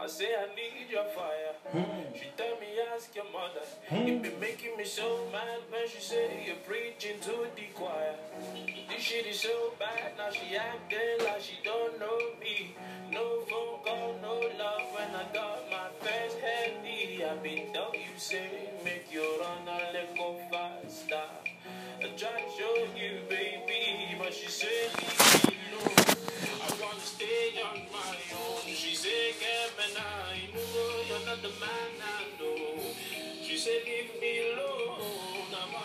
I 0.07 0.09
say 0.09 0.31
I 0.39 0.47
need 0.55 0.89
your 0.89 1.03
fire. 1.03 1.51
Hmm. 1.67 2.15
She 2.15 2.27
tell 2.37 2.55
me 2.61 2.79
ask 2.95 3.13
your 3.13 3.25
mother. 3.25 3.65
Hmm. 3.89 4.07
It 4.07 4.23
be 4.23 4.31
making 4.39 4.77
me 4.77 4.85
so 4.85 5.27
mad 5.33 5.59
when 5.69 5.85
she 5.85 5.99
say 5.99 6.45
you're 6.47 6.63
preaching 6.63 7.19
to 7.27 7.51
the 7.57 7.67
choir. 7.75 8.15
This 8.87 9.03
shit 9.03 9.25
is 9.27 9.41
so 9.41 9.73
bad 9.77 10.15
now 10.17 10.31
she 10.31 10.55
acting 10.55 11.25
like 11.25 11.41
she 11.41 11.59
don't 11.61 11.99
know 11.99 12.19
me. 12.39 12.73
No 13.11 13.41
phone 13.51 13.83
call, 13.83 14.15
no 14.21 14.35
love 14.57 14.87
when 14.95 15.11
I 15.11 15.25
got 15.33 15.69
my 15.69 15.89
first 15.99 16.37
handy. 16.39 17.25
I 17.25 17.35
been 17.43 17.73
done 17.73 17.91
you 17.91 18.15
say 18.15 18.47
make 18.85 19.11
your 19.11 19.27
run 19.41 19.67
a 19.67 19.91
little 19.91 20.39
faster. 20.49 21.27
I 21.99 22.07
try 22.15 22.31
to 22.31 22.49
show 22.55 22.75
you 22.95 23.27
baby, 23.27 24.15
but 24.17 24.33
she 24.33 24.47
say 24.47 24.87
leave 25.03 25.51
me 25.51 25.57
alone. 25.75 26.15
I 26.63 26.67
wanna 26.79 27.01
stay 27.01 27.59
on 27.59 27.81
my 27.91 28.26
wake 29.27 29.43
up 29.59 29.75
and 29.83 29.97
I 29.97 30.47
move 30.55 31.11
on 31.11 31.21
another 31.21 31.53
man 31.59 31.91
I 31.99 32.23
know. 32.39 32.79
She 33.43 33.57
said, 33.57 33.81
leave 33.85 34.11
me 34.21 34.31
alone. 34.53 35.51
I'm. 35.51 35.75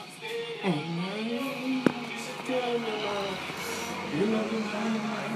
She 2.11 2.19
said, 2.19 2.39
tell 2.47 2.79
me. 2.79 2.93
You 4.19 4.27
love 4.27 4.53
me, 4.53 5.32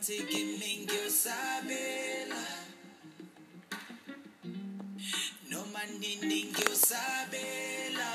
matikin 0.00 0.56
mingyo 0.56 1.12
sabela 1.12 2.44
No 5.52 5.60
maniningyo 5.68 6.72
sabela 6.72 8.08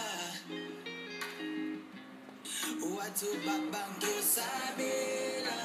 Watu 2.97 3.29
babangyo 3.45 4.17
sabela 4.25 5.57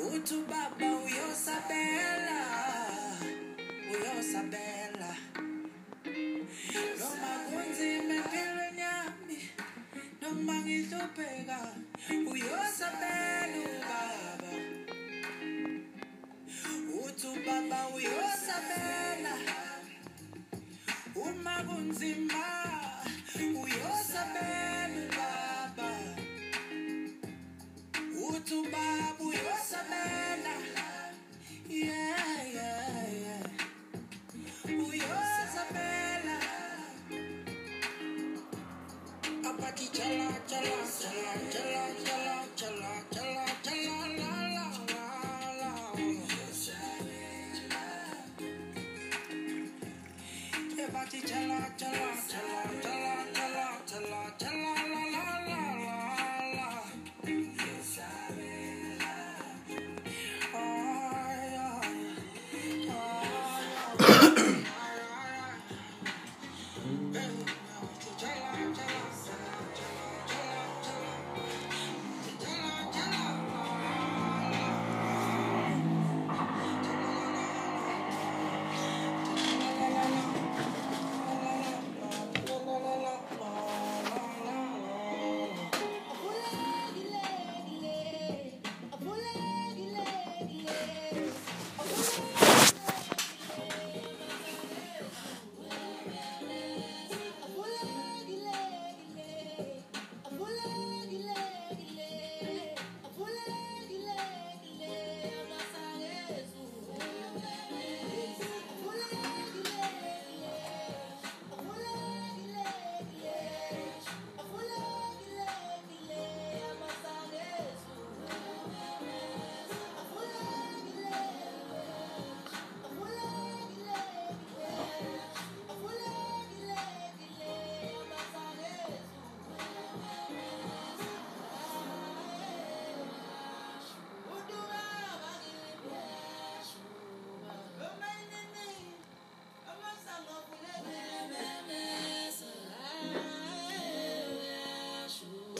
Utu 0.00 0.48
baba 0.48 0.88
uyo 1.04 1.28
sabela 1.36 1.87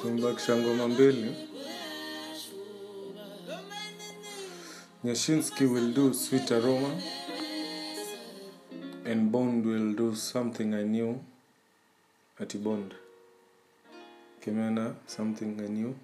tumebakisha 0.03 0.57
ngoma 0.57 0.89
mbili. 0.89 1.35
Nyashinsky 5.05 5.65
will 5.65 5.93
do 5.95 6.15
sweet 6.15 6.51
aroma 6.53 7.01
and 9.05 9.31
bond 9.31 9.67
will 9.67 9.95
do 9.95 10.15
something 10.17 10.75
i 10.75 10.85
knew 10.85 11.21
ati 12.41 12.59
bond. 12.59 12.95
Kimena 14.45 14.95
something 15.07 15.61
i 15.61 15.69
knew. 15.69 15.95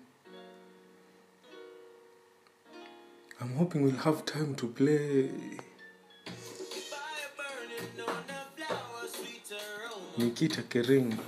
I'm 3.40 3.54
hoping 3.56 3.82
we'll 3.82 3.96
have 3.96 4.24
time 4.24 4.54
to 4.56 4.66
play. 4.68 5.30
Nikita 10.18 10.62
kering 10.62 11.18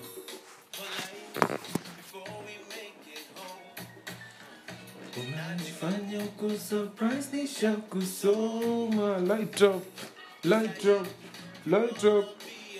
uko 6.46 6.58
surprise 6.58 7.36
nisha 7.36 7.72
kusoma 7.90 9.18
light 9.26 9.62
up 9.62 9.82
light 10.44 10.86
up 10.86 11.06
light 11.66 12.04
up 12.04 12.24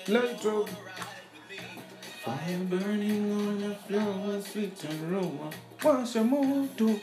light 0.09 0.47
up. 0.47 0.69
Fire 2.25 2.59
burning 2.71 3.33
on 3.33 3.63
a 3.71 3.75
flower 3.75 4.41
sweet 4.41 4.85
aroma. 4.85 5.51
Washa 5.83 6.23
moto 6.25 7.01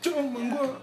choma 0.00 0.76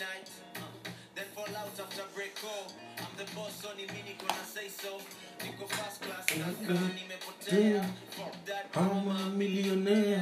midnight. 0.00 0.30
Uh, 0.56 0.90
then 1.14 1.24
fall 1.34 1.56
out 1.56 1.78
after 1.78 2.02
break 2.14 2.34
call. 2.40 2.72
I'm 2.98 3.06
the 3.16 3.24
boss, 3.34 3.52
so 3.62 3.68
ni 3.76 3.86
mimi 3.86 4.14
niko 4.16 4.26
na 4.28 4.44
say 4.44 4.68
so. 4.68 4.98
Niko 5.40 5.68
first 5.68 6.02
class, 6.02 6.26
nimepotea. 6.28 7.84
Fuck 8.10 8.44
that, 8.46 8.76
ama 8.76 9.30
millionaire 9.36 10.20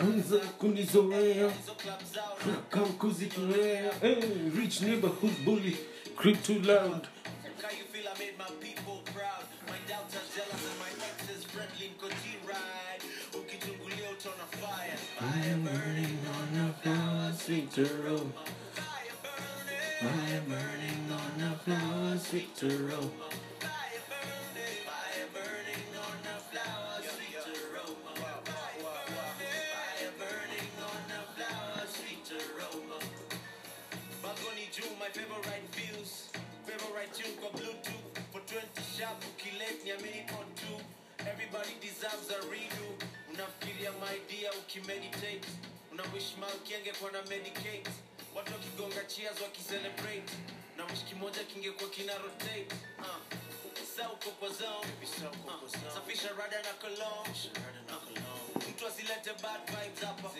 anza 0.00 0.38
kunizoea 0.38 1.50
hizo 1.50 1.74
club 1.74 2.00
zao. 2.14 2.36
kama 2.70 2.86
kuzitolea 2.86 3.92
hey, 4.00 4.20
rich 4.56 4.80
neighborhood 4.80 5.44
bully 5.44 5.76
creep 6.16 6.42
too 6.42 6.58
loud 6.58 7.06
How 7.62 7.70
you 7.70 7.84
feel 7.92 8.08
I 8.08 8.18
made 8.18 8.36
my 8.38 8.50
people 8.60 8.98
proud. 9.14 9.44
My 9.68 9.78
doubters 9.88 10.28
jealous 10.34 10.64
and 10.70 10.78
my 10.82 10.90
exes 11.08 11.44
friendly. 11.44 11.92
Nkoji 11.94 12.34
ride. 12.48 13.02
Ukichungulia 13.38 14.10
utaona 14.10 14.46
fire. 14.50 14.96
Fire 15.18 15.56
burning 15.56 16.18
on 16.34 16.48
the 16.58 16.72
flower, 16.82 17.32
sweet 17.44 17.70
fire 17.70 17.84
burning. 17.86 18.32
Fire 20.02 20.42
burning 20.48 21.12
on 21.12 21.42
a 21.48 21.56
flower 21.64 22.18
sweet 22.18 22.62
aroma 22.62 23.28
Fire 23.60 25.28
burning. 25.34 25.84
On 26.02 26.18
the 26.26 26.36
flower, 26.50 26.98
sweet 27.02 27.46
aroma. 27.46 28.14
Fire 28.42 30.12
burning 30.18 30.70
on 30.82 31.02
the 31.08 31.20
my 34.98 35.08
favorite 35.08 35.66
views. 35.76 36.28
Favorite 36.66 37.12
tune 37.14 37.34
kwa 37.40 37.50
Bluetooth. 37.50 38.18
For 38.32 38.40
20 38.40 38.82
sharp, 38.96 39.18
ukilate 39.30 39.84
niamini 39.84 40.22
on 40.38 40.46
two. 40.56 40.78
Everybody 41.26 41.74
deserves 41.80 42.30
a 42.30 42.38
redo. 42.50 42.86
Unafikiria 43.30 43.92
my 44.00 44.16
dear 44.28 44.50
ukimeditate. 44.60 45.46
Una 45.92 46.02
wish 46.14 46.36
malkia 46.40 46.78
angekuwa 46.78 47.10
na 47.12 47.22
medicate. 47.22 47.90
Watu 48.34 48.52
wakigonga 48.52 49.04
cheers 49.04 49.40
wakicelebrate. 49.40 50.32
Na 50.76 50.84
wish 50.84 51.04
kimoja 51.04 51.44
kingekuwa 51.44 51.90
kina 51.90 52.18
rotate. 52.18 52.66
Uh. 52.98 53.06
Sa 53.96 54.10
uko 54.12 54.30
kwa 54.30 54.48
zone. 54.48 54.86
Uh. 55.46 55.94
Safisha 55.94 56.28
rada 56.38 56.62
na 56.62 56.72
cologne. 56.80 57.50
Uh. 57.88 58.68
Mtu 58.70 58.86
asilete 58.86 59.30
bad 59.42 59.60
vibes 59.66 60.04
hapa. 60.04 60.30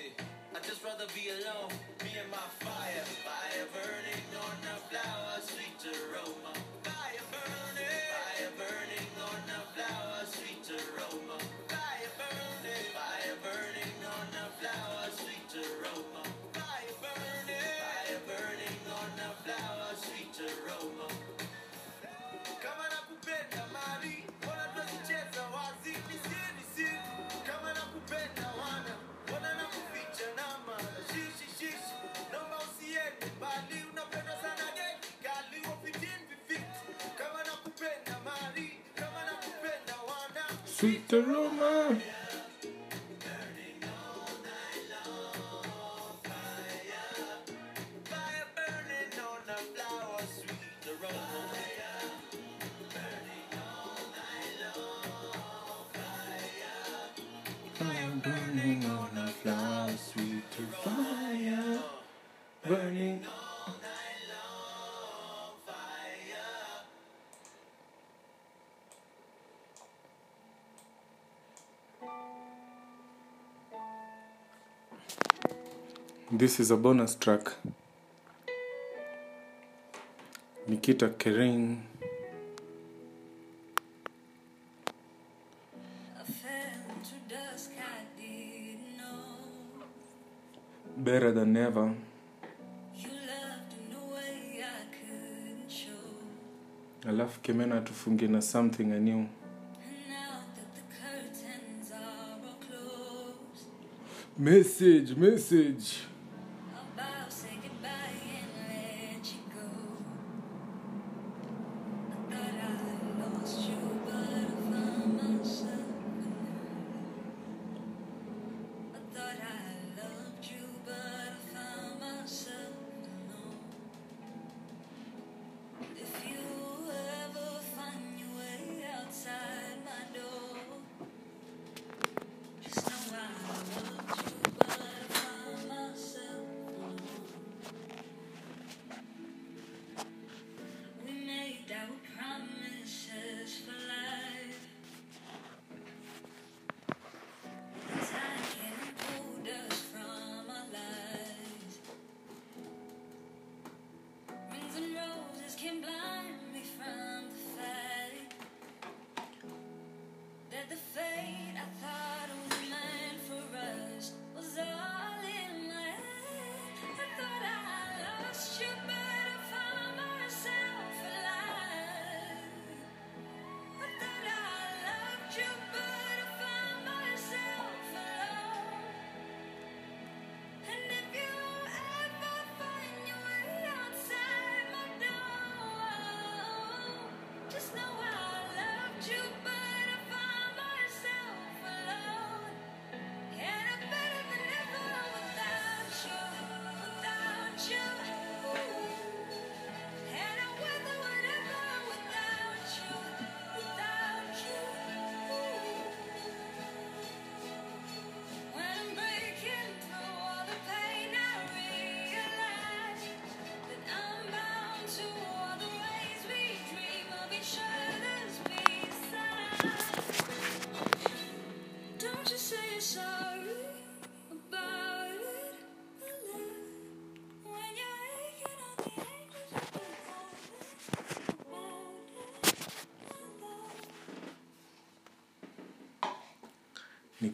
I 0.54 0.60
just 0.68 0.84
rather 0.84 1.06
be 1.14 1.30
alone. 1.30 1.72
Me 2.04 2.12
and 2.20 2.30
my 2.30 2.36
fire. 2.60 3.04
Fire 3.24 3.66
burning 3.72 4.24
on 4.36 4.56
the 4.60 4.74
flower, 4.88 5.40
sweet 5.48 5.80
aroma. 5.88 6.52
Fire 6.84 7.24
burning. 7.32 8.04
Fire 8.12 8.52
burning 8.60 9.08
on 9.28 9.40
the 9.48 9.60
flower, 9.72 10.20
sweet 10.28 10.68
aroma. 10.76 11.38
Fire 11.72 12.12
burning. 12.20 12.92
Fire 12.92 13.36
burning 13.42 13.96
on 14.16 14.26
the 14.36 14.44
flower, 14.60 15.08
sweet 15.16 15.52
aroma. 15.64 16.21
Sweet 40.82 41.12
aroma. 41.12 41.96
burning 58.22 58.84
on 58.84 59.10
a 59.18 59.26
flower, 59.26 59.90
sweet 59.96 60.42
to 60.52 60.62
fire, 60.84 61.82
burning 62.64 63.20
all 63.26 63.74
night 63.82 64.30
fire. 65.66 66.46
This 76.30 76.60
is 76.60 76.70
a 76.70 76.76
bonus 76.76 77.16
track. 77.16 77.52
Nikita 80.68 81.08
Kering. 81.08 81.91
better 91.02 91.32
than 91.32 91.56
ever. 91.56 91.94
Alafu 97.08 97.40
Kemena 97.40 97.80
tufunge 97.80 98.28
na 98.28 98.40
something 98.42 98.92
anew. 98.92 99.26
Message, 104.38 105.14
message. 105.16 106.11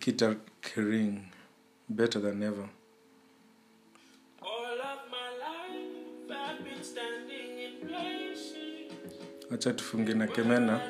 Peter 0.09 0.39
Kering, 0.63 1.21
better 1.87 2.19
than 2.19 2.43
ever. 2.43 2.67
Acha 9.53 9.73
tufunge 9.73 10.15
na 10.15 10.27
Kemena. 10.27 10.81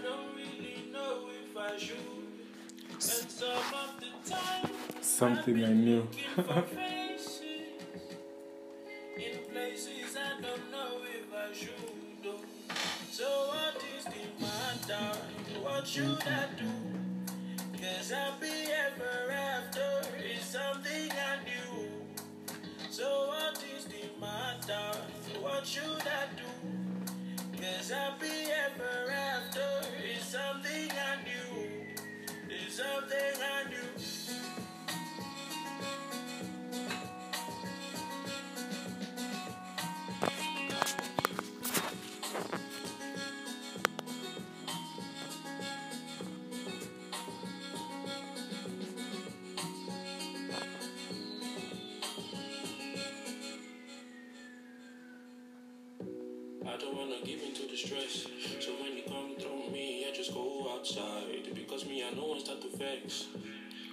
Something 5.00 5.64
I 5.64 5.72
knew. 5.72 6.06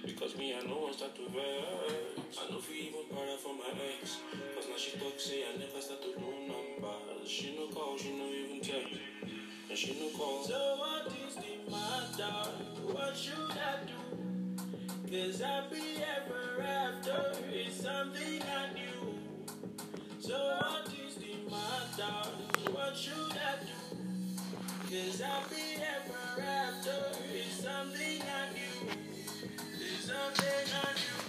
Because 0.04 0.36
me, 0.36 0.54
I 0.54 0.66
know 0.66 0.88
I 0.88 0.92
start 0.92 1.14
to 1.16 1.22
vex. 1.30 2.38
I 2.40 2.50
know 2.50 2.58
if 2.58 2.68
you 2.68 2.88
even 2.88 3.04
para 3.10 3.36
for 3.38 3.54
my 3.54 3.70
ex. 4.00 4.18
Cause 4.54 4.66
now 4.68 4.76
she 4.76 4.98
talk, 4.98 5.18
say 5.18 5.44
I 5.46 5.56
never 5.58 5.80
start 5.80 6.02
to 6.02 6.20
know 6.20 6.34
numbers. 6.46 7.28
She 7.28 7.56
no 7.56 7.68
call, 7.68 7.96
she 7.96 8.10
no 8.16 8.26
even 8.26 8.60
text. 8.60 8.98
And 9.68 9.78
she 9.78 9.92
no 10.00 10.16
call. 10.16 10.42
So 10.42 10.76
what 10.78 11.06
is 11.06 11.34
the 11.36 11.70
matter? 11.70 12.50
What 12.82 13.16
should 13.16 13.50
I 13.52 13.86
do? 13.86 14.02
Cause 15.10 15.40
happy 15.40 16.02
ever 16.16 16.62
after 16.62 17.32
is 17.52 17.74
something 17.74 18.42
I 18.42 18.72
knew. 18.74 19.18
So 20.18 20.34
what 20.34 20.88
is 21.06 21.14
the 21.14 21.48
matter? 21.48 22.30
What 22.72 22.96
should 22.96 23.38
I 23.38 23.62
do? 23.62 23.96
Cause 24.90 25.20
happy 25.20 25.65
ever 26.08 26.42
after. 26.42 27.02
It's 27.34 27.64
something 27.64 28.22
I 28.22 28.52
knew. 28.54 28.90
It's 29.80 30.04
something 30.06 30.68
I 30.84 30.92
knew. 30.94 31.25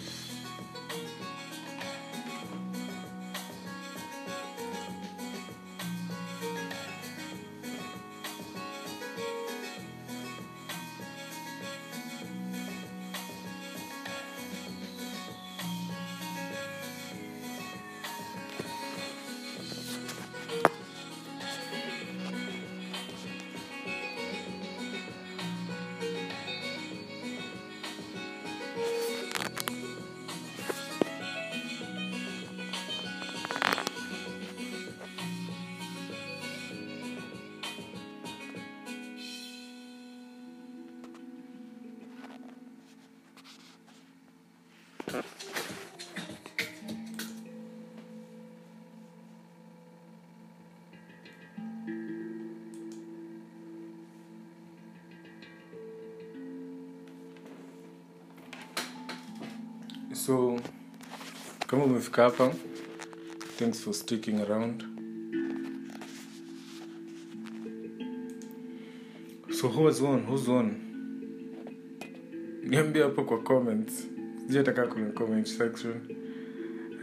So 60.28 60.59
kama 61.67 61.84
umefika 61.84 62.23
hapa 62.23 62.53
thanks 63.57 63.80
for 63.82 63.93
sticking 63.93 64.39
around. 64.41 64.84
So 69.61 69.67
who's 69.69 70.01
on? 70.01 70.25
Who's 70.25 70.49
on? 70.49 70.75
Niambia 72.63 73.03
hapo 73.03 73.23
kwa 73.23 73.43
comments. 73.43 74.07
Sijui 74.47 74.59
ataka 74.59 74.88
kwenye 74.88 75.11
comment 75.11 75.47
section. 75.47 75.93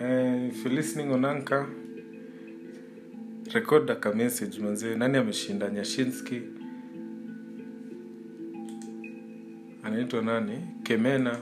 Uh, 0.00 0.48
if 0.48 0.64
you're 0.64 0.74
listening 0.76 1.12
on 1.12 1.24
anchor 1.24 1.66
record 3.52 3.90
aka 3.90 4.12
message 4.12 4.60
manzee 4.60 4.94
nani 4.96 5.18
ameshinda? 5.18 5.70
Nyashinski. 5.70 6.42
Anaitwa 9.82 10.22
nani? 10.22 10.58
Kemena 10.82 11.38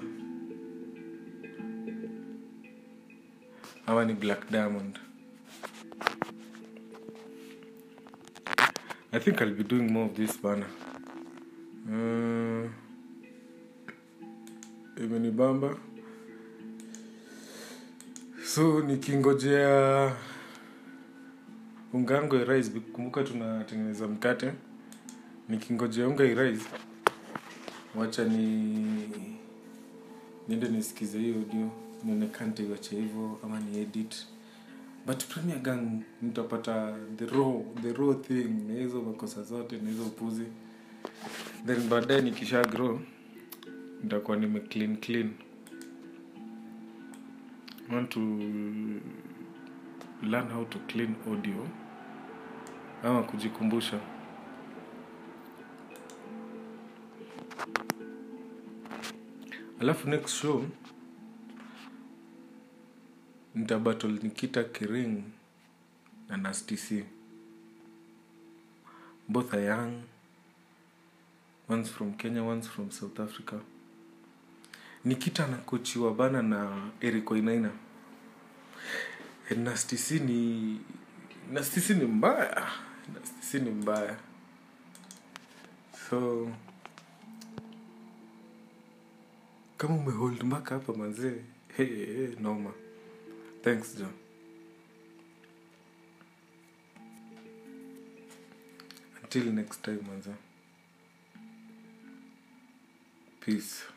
ama 3.86 4.04
ni 4.04 4.14
black 4.14 4.50
diamond. 4.50 4.98
I 9.12 9.18
think 9.20 9.40
i'll 9.40 9.54
be 9.54 9.64
doing 9.64 9.90
more 9.92 10.06
of 10.06 10.14
this 10.16 10.40
bana 10.42 10.66
uh, 11.88 12.70
imenibamba 15.04 15.76
so 18.44 18.80
nikingojea 18.80 20.16
unga 21.92 22.14
yangu 22.14 22.36
irise 22.36 22.70
kumbuka 22.80 23.22
tunatengeneza 23.24 24.08
mkate. 24.08 24.52
Nikingojea 25.48 26.08
unga 26.08 26.24
irise 26.24 26.66
wacha 27.94 28.24
ni 28.24 29.08
niende 30.48 30.68
nisikize 30.68 31.18
hiyo 31.18 31.34
audio 31.34 31.70
nione 32.04 32.26
kante 32.26 32.62
iwache 32.62 32.96
hivyo 32.96 33.38
ama 33.44 33.60
ni 33.60 33.78
edit. 33.78 34.26
But 35.06 35.24
premier 35.24 35.58
gang 35.58 36.02
nitapata 36.22 36.96
the 37.16 37.26
raw 37.26 37.62
the 37.82 37.92
raw 37.92 38.14
thing. 38.14 38.48
Na 38.68 38.74
hizo 38.74 39.02
makosa 39.02 39.42
zote 39.42 39.78
na 39.78 39.90
hizo 39.90 40.02
upuzi 40.06 40.44
then 41.66 41.88
baadaye 41.88 42.20
nikisha 42.22 42.64
grow 42.64 43.00
nitakuwa 44.02 44.36
nime 44.36 44.60
clean 44.60 44.96
clean. 44.96 45.30
I 47.90 47.94
want 47.94 48.10
to 48.10 48.20
learn 50.22 50.48
how 50.52 50.64
to 50.64 50.78
clean 50.78 51.14
audio 51.28 51.68
ama 53.02 53.22
kujikumbusha. 53.22 54.00
Alafu 59.80 60.08
next 60.08 60.28
show 60.40 60.64
nitabattle 63.54 64.18
nikita 64.22 64.64
kiring 64.64 65.22
na 66.28 66.36
nastc 66.36 67.04
both 69.28 69.54
are 69.54 69.64
young. 69.64 70.02
One's 71.68 71.88
from 71.90 72.12
kenya 72.14 72.42
one's 72.42 72.68
from 72.68 72.90
south 72.90 73.20
africa. 73.20 73.60
Nikita 75.04 75.44
anakochiwa 75.44 76.14
bana 76.14 76.42
na 76.42 76.90
erikoinaina 77.00 77.70
nastc 79.56 80.10
ni 80.10 80.80
nastc 81.52 81.90
ni 81.90 82.04
mbaya. 82.04 82.68
Nastc 83.14 83.54
ni 83.54 83.70
mbaya. 83.70 84.16
So 86.10 86.48
kama 89.78 89.94
umehold 89.94 90.42
mpaka 90.42 90.74
hapa 90.74 90.92
manzee 90.92 91.42
hey, 91.76 91.86
hey, 91.86 92.28
noma 92.40 92.70
thanks 93.62 93.94
john 93.94 94.12
until 99.22 99.44
next 99.52 99.82
time 99.82 100.00
manze 100.08 100.34
peace 103.40 103.91